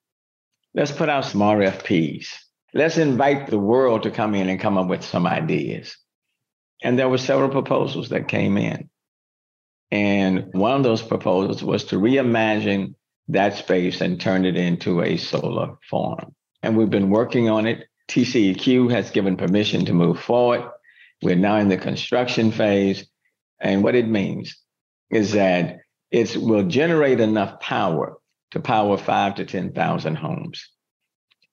Let's 0.75 0.91
put 0.91 1.09
out 1.09 1.25
some 1.25 1.41
RFPs. 1.41 2.27
Let's 2.73 2.97
invite 2.97 3.47
the 3.47 3.57
world 3.57 4.03
to 4.03 4.11
come 4.11 4.35
in 4.35 4.49
and 4.49 4.59
come 4.59 4.77
up 4.77 4.87
with 4.87 5.03
some 5.03 5.25
ideas. 5.25 5.97
And 6.83 6.99
there 6.99 7.09
were 7.09 7.17
several 7.17 7.49
proposals 7.49 8.09
that 8.09 8.27
came 8.27 8.57
in. 8.57 8.89
And 9.91 10.53
one 10.53 10.73
of 10.73 10.83
those 10.83 11.01
proposals 11.01 11.63
was 11.63 11.85
to 11.85 11.95
reimagine 11.95 12.95
that 13.29 13.55
space 13.55 14.01
and 14.01 14.19
turn 14.19 14.45
it 14.45 14.57
into 14.57 15.01
a 15.01 15.17
solar 15.17 15.77
farm. 15.89 16.35
And 16.63 16.77
we've 16.77 16.89
been 16.89 17.09
working 17.09 17.49
on 17.49 17.65
it. 17.65 17.87
TCEQ 18.09 18.91
has 18.91 19.11
given 19.11 19.37
permission 19.37 19.85
to 19.85 19.93
move 19.93 20.19
forward. 20.19 20.69
We're 21.21 21.35
now 21.35 21.57
in 21.57 21.69
the 21.69 21.77
construction 21.77 22.51
phase. 22.51 23.07
And 23.59 23.83
what 23.83 23.95
it 23.95 24.07
means 24.07 24.55
is 25.09 25.33
that 25.33 25.79
it 26.11 26.37
will 26.37 26.63
generate 26.63 27.19
enough 27.19 27.59
power 27.59 28.17
to 28.51 28.59
power 28.59 28.97
five 28.97 29.35
to 29.35 29.45
10,000 29.45 30.15
homes. 30.15 30.69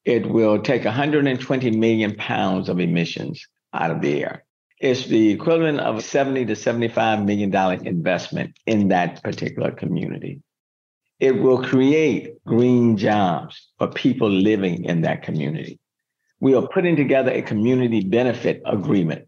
It 0.04 0.28
will 0.28 0.60
take 0.60 0.84
120 0.84 1.70
million 1.70 2.14
pounds 2.14 2.68
of 2.68 2.78
emissions 2.78 3.46
out 3.72 3.90
of 3.90 4.00
the 4.00 4.22
air. 4.22 4.43
It's 4.84 5.06
the 5.06 5.30
equivalent 5.30 5.80
of 5.80 5.96
a 5.96 6.02
70 6.02 6.44
to 6.44 6.54
75 6.54 7.24
million 7.24 7.48
dollar 7.48 7.72
investment 7.72 8.58
in 8.66 8.88
that 8.88 9.22
particular 9.22 9.70
community. 9.70 10.42
It 11.18 11.40
will 11.40 11.62
create 11.62 12.44
green 12.44 12.98
jobs 12.98 13.70
for 13.78 13.88
people 13.88 14.28
living 14.28 14.84
in 14.84 15.00
that 15.00 15.22
community. 15.22 15.80
We 16.38 16.54
are 16.54 16.68
putting 16.68 16.96
together 16.96 17.30
a 17.30 17.40
community 17.40 18.04
benefit 18.04 18.60
agreement 18.66 19.26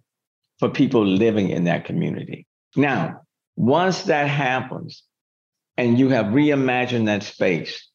for 0.58 0.68
people 0.68 1.06
living 1.06 1.48
in 1.48 1.64
that 1.64 1.86
community. 1.86 2.46
Now, 2.76 3.22
once 3.56 4.02
that 4.02 4.28
happens, 4.28 5.04
and 5.78 5.98
you 5.98 6.10
have 6.10 6.26
reimagined 6.26 7.06
that 7.06 7.22
space 7.22 7.88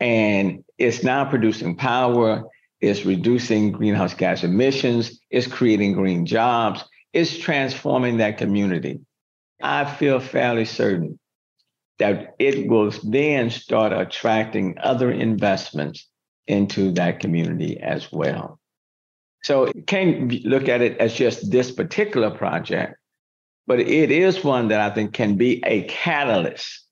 and 0.00 0.64
it's 0.78 1.02
now 1.02 1.26
producing 1.26 1.76
power 1.76 2.44
it's 2.80 3.04
reducing 3.04 3.72
greenhouse 3.72 4.14
gas 4.14 4.44
emissions. 4.44 5.20
It's 5.30 5.46
creating 5.46 5.94
green 5.94 6.26
jobs. 6.26 6.84
It's 7.12 7.36
transforming 7.36 8.18
that 8.18 8.38
community. 8.38 9.00
I 9.60 9.84
feel 9.84 10.20
fairly 10.20 10.64
certain 10.64 11.18
that 11.98 12.34
it 12.38 12.68
will 12.68 12.92
then 13.02 13.50
start 13.50 13.92
attracting 13.92 14.78
other 14.80 15.10
investments 15.10 16.06
into 16.46 16.92
that 16.92 17.18
community 17.18 17.80
as 17.80 18.12
well. 18.12 18.60
So 19.42 19.66
you 19.74 19.82
can't 19.82 20.44
look 20.44 20.68
at 20.68 20.80
it 20.80 20.98
as 20.98 21.14
just 21.14 21.50
this 21.50 21.70
particular 21.70 22.30
project 22.30 22.94
but 23.66 23.80
it 23.80 24.10
is 24.10 24.42
one 24.42 24.68
that 24.68 24.80
i 24.80 24.92
think 24.92 25.12
can 25.12 25.36
be 25.36 25.62
a 25.66 25.82
catalyst 25.82 26.88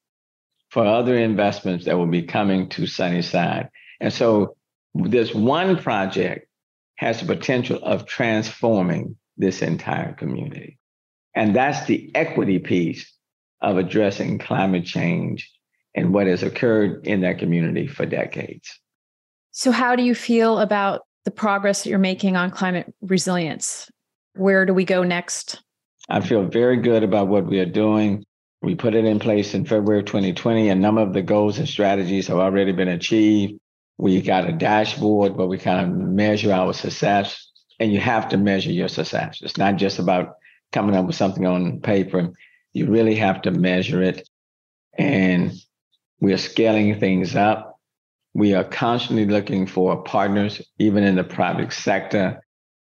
for 0.77 0.85
other 0.85 1.17
investments 1.17 1.85
that 1.87 1.97
will 1.97 2.07
be 2.07 2.23
coming 2.23 2.69
to 2.69 2.87
Sunnyside. 2.87 3.71
And 4.01 4.13
so 4.13 4.56
this 5.05 5.35
one 5.35 5.77
project 5.77 6.49
has 6.97 7.21
the 7.21 7.27
potential 7.27 7.79
of 7.83 8.07
transforming 8.07 9.17
this 9.37 9.63
entire 9.63 10.13
community. 10.15 10.79
And 11.35 11.55
that's 11.55 11.87
the 11.87 12.11
equity 12.15 12.59
piece 12.59 13.13
of 13.61 13.77
addressing 13.77 14.39
climate 14.39 14.85
change 14.85 15.51
and 15.95 16.13
what 16.13 16.27
has 16.27 16.43
occurred 16.43 17.07
in 17.07 17.21
that 17.23 17.39
community 17.39 17.87
for 17.87 18.07
decades. 18.07 18.81
So, 19.51 19.71
how 19.71 19.97
do 19.97 20.03
you 20.03 20.15
feel 20.15 20.59
about 20.59 21.03
the 21.25 21.31
progress 21.31 21.83
that 21.83 21.91
you're 21.91 21.99
making 21.99 22.37
on 22.37 22.51
climate 22.51 22.93
resilience? 23.01 23.91
Where 24.35 24.67
do 24.67 24.75
we 24.75 24.85
go 24.85 25.03
next? 25.03 25.63
I 26.09 26.21
feel 26.21 26.45
very 26.45 26.77
good 26.77 27.03
about 27.03 27.29
what 27.29 27.47
we 27.47 27.59
are 27.59 27.67
doing. 27.67 28.25
We 28.63 28.75
put 28.75 28.95
it 28.95 29.05
in 29.05 29.19
place 29.19 29.55
in 29.55 29.65
February 29.65 30.05
2020. 30.05 30.69
A 30.69 30.75
number 30.75 31.01
of 31.01 31.13
the 31.13 31.23
goals 31.23 31.59
and 31.59 31.69
strategies 31.69 32.29
have 32.29 32.39
already 32.39 32.73
been 32.73 32.89
achieved. 32.89 33.59
We 33.99 34.21
got 34.21 34.49
a 34.49 34.53
dashboard 34.53 35.37
where 35.37 35.47
we 35.47 35.59
kind 35.59 35.81
of 35.81 35.97
measure 35.97 36.53
our 36.53 36.73
success, 36.73 37.51
and 37.81 37.93
you 37.93 38.01
have 38.01 38.29
to 38.31 38.37
measure 38.37 38.73
your 38.73 38.89
success. 38.89 39.41
It's 39.43 39.57
not 39.57 39.77
just 39.77 39.99
about 39.99 40.35
coming 40.73 40.97
up 40.97 41.07
with 41.07 41.17
something 41.17 41.47
on 41.47 41.81
paper. 41.81 42.33
You 42.73 42.87
really 42.87 43.15
have 43.17 43.43
to 43.43 43.51
measure 43.51 44.03
it. 44.03 44.29
And 44.99 45.53
we 46.21 46.33
are 46.33 46.39
scaling 46.39 46.99
things 46.99 47.37
up. 47.37 47.79
We 48.35 48.55
are 48.55 48.65
constantly 48.65 49.27
looking 49.27 49.67
for 49.67 50.03
partners, 50.03 50.61
even 50.79 51.05
in 51.05 51.17
the 51.17 51.25
private 51.25 51.73
sector. 51.73 52.43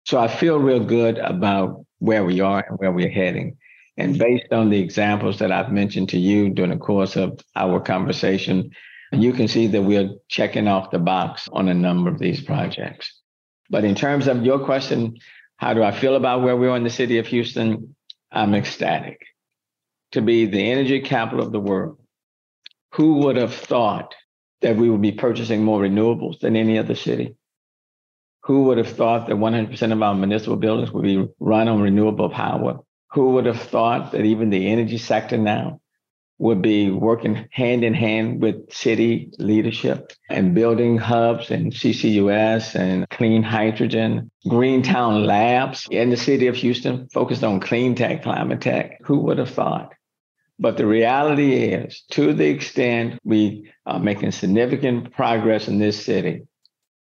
So 0.05 0.19
I 0.19 0.27
feel 0.27 0.59
real 0.59 0.83
good 0.83 1.17
about 1.17 1.85
where 1.99 2.23
we 2.23 2.39
are 2.39 2.65
and 2.67 2.77
where 2.77 2.91
we're 2.91 3.09
heading. 3.09 3.57
And 3.97 4.17
based 4.17 4.53
on 4.53 4.69
the 4.69 4.79
examples 4.79 5.39
that 5.39 5.51
I've 5.51 5.71
mentioned 5.71 6.09
to 6.09 6.19
you 6.19 6.49
during 6.49 6.71
the 6.71 6.77
course 6.77 7.15
of 7.15 7.39
our 7.55 7.79
conversation, 7.79 8.71
you 9.11 9.33
can 9.33 9.47
see 9.47 9.67
that 9.67 9.81
we're 9.81 10.09
checking 10.27 10.67
off 10.67 10.91
the 10.91 10.99
box 10.99 11.49
on 11.51 11.67
a 11.67 11.73
number 11.73 12.09
of 12.09 12.19
these 12.19 12.41
projects. 12.41 13.19
But 13.69 13.83
in 13.83 13.95
terms 13.95 14.27
of 14.27 14.45
your 14.45 14.59
question, 14.59 15.17
how 15.57 15.73
do 15.73 15.83
I 15.83 15.91
feel 15.91 16.15
about 16.15 16.41
where 16.41 16.55
we 16.55 16.67
are 16.67 16.77
in 16.77 16.83
the 16.83 16.89
city 16.89 17.17
of 17.17 17.27
Houston? 17.27 17.95
I'm 18.31 18.53
ecstatic 18.53 19.19
to 20.11 20.21
be 20.21 20.45
the 20.45 20.71
energy 20.71 21.01
capital 21.01 21.45
of 21.45 21.51
the 21.51 21.59
world. 21.59 21.99
Who 22.93 23.15
would 23.25 23.35
have 23.35 23.53
thought 23.53 24.15
that 24.61 24.75
we 24.75 24.89
would 24.89 25.01
be 25.01 25.11
purchasing 25.11 25.63
more 25.63 25.81
renewables 25.81 26.39
than 26.39 26.55
any 26.55 26.77
other 26.77 26.95
city? 26.95 27.35
Who 28.43 28.63
would 28.63 28.77
have 28.77 28.89
thought 28.89 29.27
that 29.27 29.35
100% 29.35 29.91
of 29.91 30.01
our 30.01 30.15
municipal 30.15 30.55
buildings 30.55 30.91
would 30.91 31.03
be 31.03 31.27
run 31.39 31.67
on 31.67 31.81
renewable 31.81 32.29
power? 32.29 32.79
Who 33.11 33.31
would 33.31 33.45
have 33.45 33.61
thought 33.61 34.11
that 34.11 34.25
even 34.25 34.49
the 34.49 34.69
energy 34.69 34.97
sector 34.97 35.37
now 35.37 35.81
would 36.39 36.61
be 36.61 36.89
working 36.89 37.47
hand 37.51 37.83
in 37.83 37.93
hand 37.93 38.41
with 38.41 38.71
city 38.71 39.29
leadership 39.37 40.13
and 40.29 40.55
building 40.55 40.97
hubs 40.97 41.51
and 41.51 41.73
CCUS 41.73 42.75
and 42.75 43.07
clean 43.09 43.43
hydrogen, 43.43 44.31
Greentown 44.47 45.25
labs 45.25 45.85
in 45.91 46.09
the 46.09 46.17
city 46.17 46.47
of 46.47 46.55
Houston 46.55 47.09
focused 47.09 47.43
on 47.43 47.59
clean 47.59 47.93
tech, 47.93 48.23
climate 48.23 48.61
tech. 48.61 48.99
Who 49.03 49.19
would 49.19 49.37
have 49.37 49.49
thought? 49.49 49.93
But 50.57 50.77
the 50.77 50.85
reality 50.85 51.55
is, 51.55 52.03
to 52.11 52.33
the 52.33 52.47
extent 52.47 53.19
we 53.23 53.71
are 53.85 53.99
making 53.99 54.31
significant 54.31 55.13
progress 55.13 55.67
in 55.67 55.77
this 55.77 56.03
city, 56.03 56.43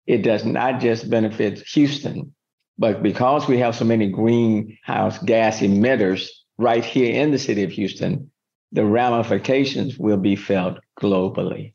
it 0.08 0.22
does 0.22 0.46
not 0.46 0.80
just 0.80 1.10
benefit 1.10 1.60
Houston, 1.74 2.34
but 2.78 3.04
because 3.04 3.48
we 3.48 3.60
have 3.60 3.76
so 3.76 3.86
many 3.86 4.10
greenhouse 4.10 5.18
gas 5.20 5.60
emitters 5.60 6.30
right 6.58 6.84
here 6.84 7.22
in 7.22 7.32
the 7.32 7.40
city 7.40 7.64
of 7.64 7.72
Houston, 7.72 8.32
the 8.76 8.86
ramifications 8.86 9.98
will 9.98 10.18
be 10.18 10.36
felt 10.36 10.80
globally. 11.00 11.74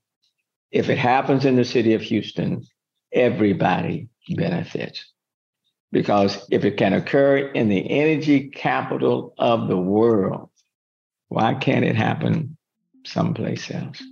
If 0.71 0.91
it 0.91 0.99
happens 0.99 1.47
in 1.47 1.57
the 1.57 1.65
city 1.65 1.95
of 1.95 2.03
Houston, 2.03 2.67
everybody 3.11 4.11
benefits. 4.37 5.11
Because 5.93 6.47
if 6.51 6.63
it 6.63 6.77
can 6.77 6.93
occur 6.93 7.39
in 7.39 7.71
the 7.71 7.91
energy 7.91 8.51
capital 8.51 9.35
of 9.39 9.67
the 9.67 9.79
world, 9.79 10.51
why 11.29 11.55
can't 11.55 11.87
it 11.87 11.97
happen 11.97 12.57
someplace 13.07 13.71
else? 13.71 14.03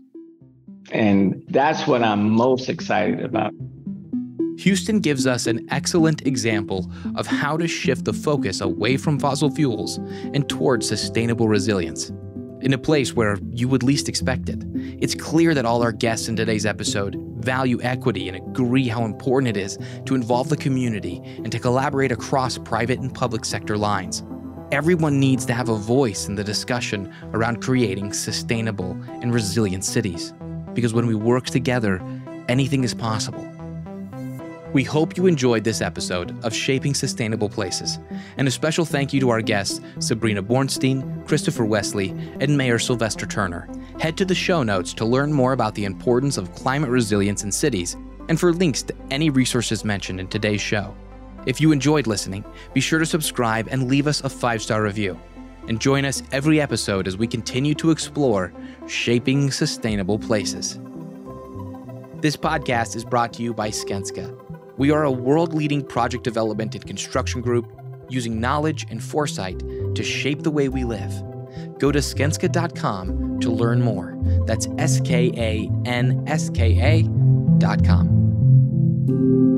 And 0.91 1.43
that's 1.49 1.86
what 1.86 2.03
I'm 2.03 2.30
most 2.30 2.70
excited 2.70 3.22
about. 3.22 3.53
Houston 4.57 5.01
gives 5.01 5.26
us 5.26 5.47
an 5.47 5.66
excellent 5.70 6.26
example 6.26 6.91
of 7.16 7.26
how 7.26 7.59
to 7.59 7.68
shift 7.68 8.07
the 8.07 8.14
focus 8.14 8.62
away 8.62 8.97
from 8.97 9.20
fossil 9.20 9.51
fuels 9.51 9.99
and 10.32 10.49
towards 10.49 10.89
sustainable 10.89 11.49
resilience. 11.49 12.11
In 12.61 12.73
a 12.73 12.79
place 12.79 13.15
where 13.15 13.39
you 13.53 13.69
would 13.69 13.85
least 13.85 14.09
expect 14.09 14.49
it, 14.49 14.65
it's 15.01 15.15
clear 15.15 15.55
that 15.55 15.65
all 15.65 15.81
our 15.81 15.93
guests 15.93 16.27
in 16.27 16.35
today's 16.35 16.67
episode 16.67 17.15
value 17.39 17.81
equity 17.83 18.29
and 18.29 18.37
agree 18.37 18.89
how 18.89 19.05
important 19.05 19.57
it 19.57 19.61
is 19.61 19.79
to 20.07 20.17
involve 20.17 20.49
the 20.49 20.57
community 20.57 21.23
and 21.37 21.53
to 21.53 21.61
collaborate 21.61 22.11
across 22.11 22.59
private 22.59 22.99
and 22.99 23.15
public 23.15 23.45
sector 23.45 23.79
lines. 23.79 24.25
Everyone 24.73 25.21
needs 25.21 25.47
to 25.47 25.55
have 25.55 25.69
a 25.69 25.77
voice 25.77 26.27
in 26.27 26.35
the 26.35 26.43
discussion 26.43 27.15
around 27.33 27.63
creating 27.63 28.13
sustainable 28.13 28.91
and 29.23 29.33
resilient 29.33 29.85
cities. 29.85 30.35
Because 30.75 30.93
when 30.93 31.07
we 31.07 31.15
work 31.15 31.47
together, 31.47 32.03
anything 32.49 32.83
is 32.83 32.93
possible. 32.93 33.58
We 34.75 34.85
hope 34.85 35.16
you 35.16 35.27
enjoyed 35.27 35.64
this 35.64 35.81
episode 35.81 36.39
of 36.45 36.53
Shaping 36.53 36.93
Sustainable 36.93 37.49
Places, 37.49 37.99
and 38.37 38.47
a 38.47 38.51
special 38.51 38.85
thank 38.85 39.14
you 39.14 39.21
to 39.21 39.31
our 39.31 39.41
guests, 39.41 39.81
Sabrina 39.99 40.43
Bornstein, 40.43 41.27
Christopher 41.27 41.64
Westley, 41.64 42.11
and 42.41 42.55
Mayor 42.55 42.79
Sylvester 42.79 43.25
Turner. 43.25 43.66
Head 43.99 44.19
to 44.19 44.27
the 44.27 44.35
show 44.35 44.62
notes 44.62 44.93
to 44.95 45.07
learn 45.07 45.33
more 45.33 45.55
about 45.55 45.75
the 45.75 45.87
importance 45.87 46.37
of 46.37 46.55
climate 46.55 46.91
resilience 46.91 47.45
in 47.45 47.51
cities 47.51 47.97
and 48.29 48.39
for 48.39 48.53
links 48.53 48.83
to 48.83 48.95
any 49.11 49.31
resources 49.31 49.87
mentioned 49.87 50.21
in 50.21 50.29
today's 50.29 50.61
show. 50.61 50.95
If 51.47 51.62
you 51.62 51.73
enjoyed 51.73 52.07
listening, 52.07 52.45
be 52.75 52.81
sure 52.83 52.99
to 52.99 53.07
subscribe 53.07 53.69
and 53.71 53.89
leave 53.89 54.07
us 54.07 54.21
a 54.21 54.29
five 54.29 54.61
star 54.61 54.83
review. 54.83 55.19
And 55.66 55.81
join 55.81 56.05
us 56.05 56.23
every 56.31 56.61
episode 56.61 57.09
as 57.09 57.16
we 57.16 57.27
continue 57.27 57.75
to 57.77 57.91
explore 57.91 58.53
shaping 58.87 59.51
sustainable 59.51 60.19
places. 60.19 60.79
This 62.21 62.37
podcast 62.37 62.97
is 62.97 63.05
brought 63.05 63.33
to 63.35 63.43
you 63.43 63.55
by 63.55 63.71
Skanska 63.71 64.48
we 64.79 64.91
are 64.91 65.05
a 65.05 65.11
world 65.11 65.53
leading 65.53 65.85
project 65.85 66.24
development 66.24 66.74
and 66.74 66.87
construction 66.87 67.41
group 67.41 67.70
using 68.09 68.41
knowledge 68.41 68.87
and 68.91 69.03
foresight 69.03 69.59
to 69.95 70.03
shape 70.03 70.43
the 70.43 70.51
way 70.51 70.68
we 70.68 70.85
live. 70.85 71.12
Go 71.79 71.93
to 71.93 71.99
skanska.com 71.99 73.41
to 73.41 73.51
learn 73.51 73.83
more. 73.83 74.16
That's 74.47 74.68
S-K-A-N-S-K-A, 74.79 76.53
K 76.55 77.09
A.com. 77.61 79.58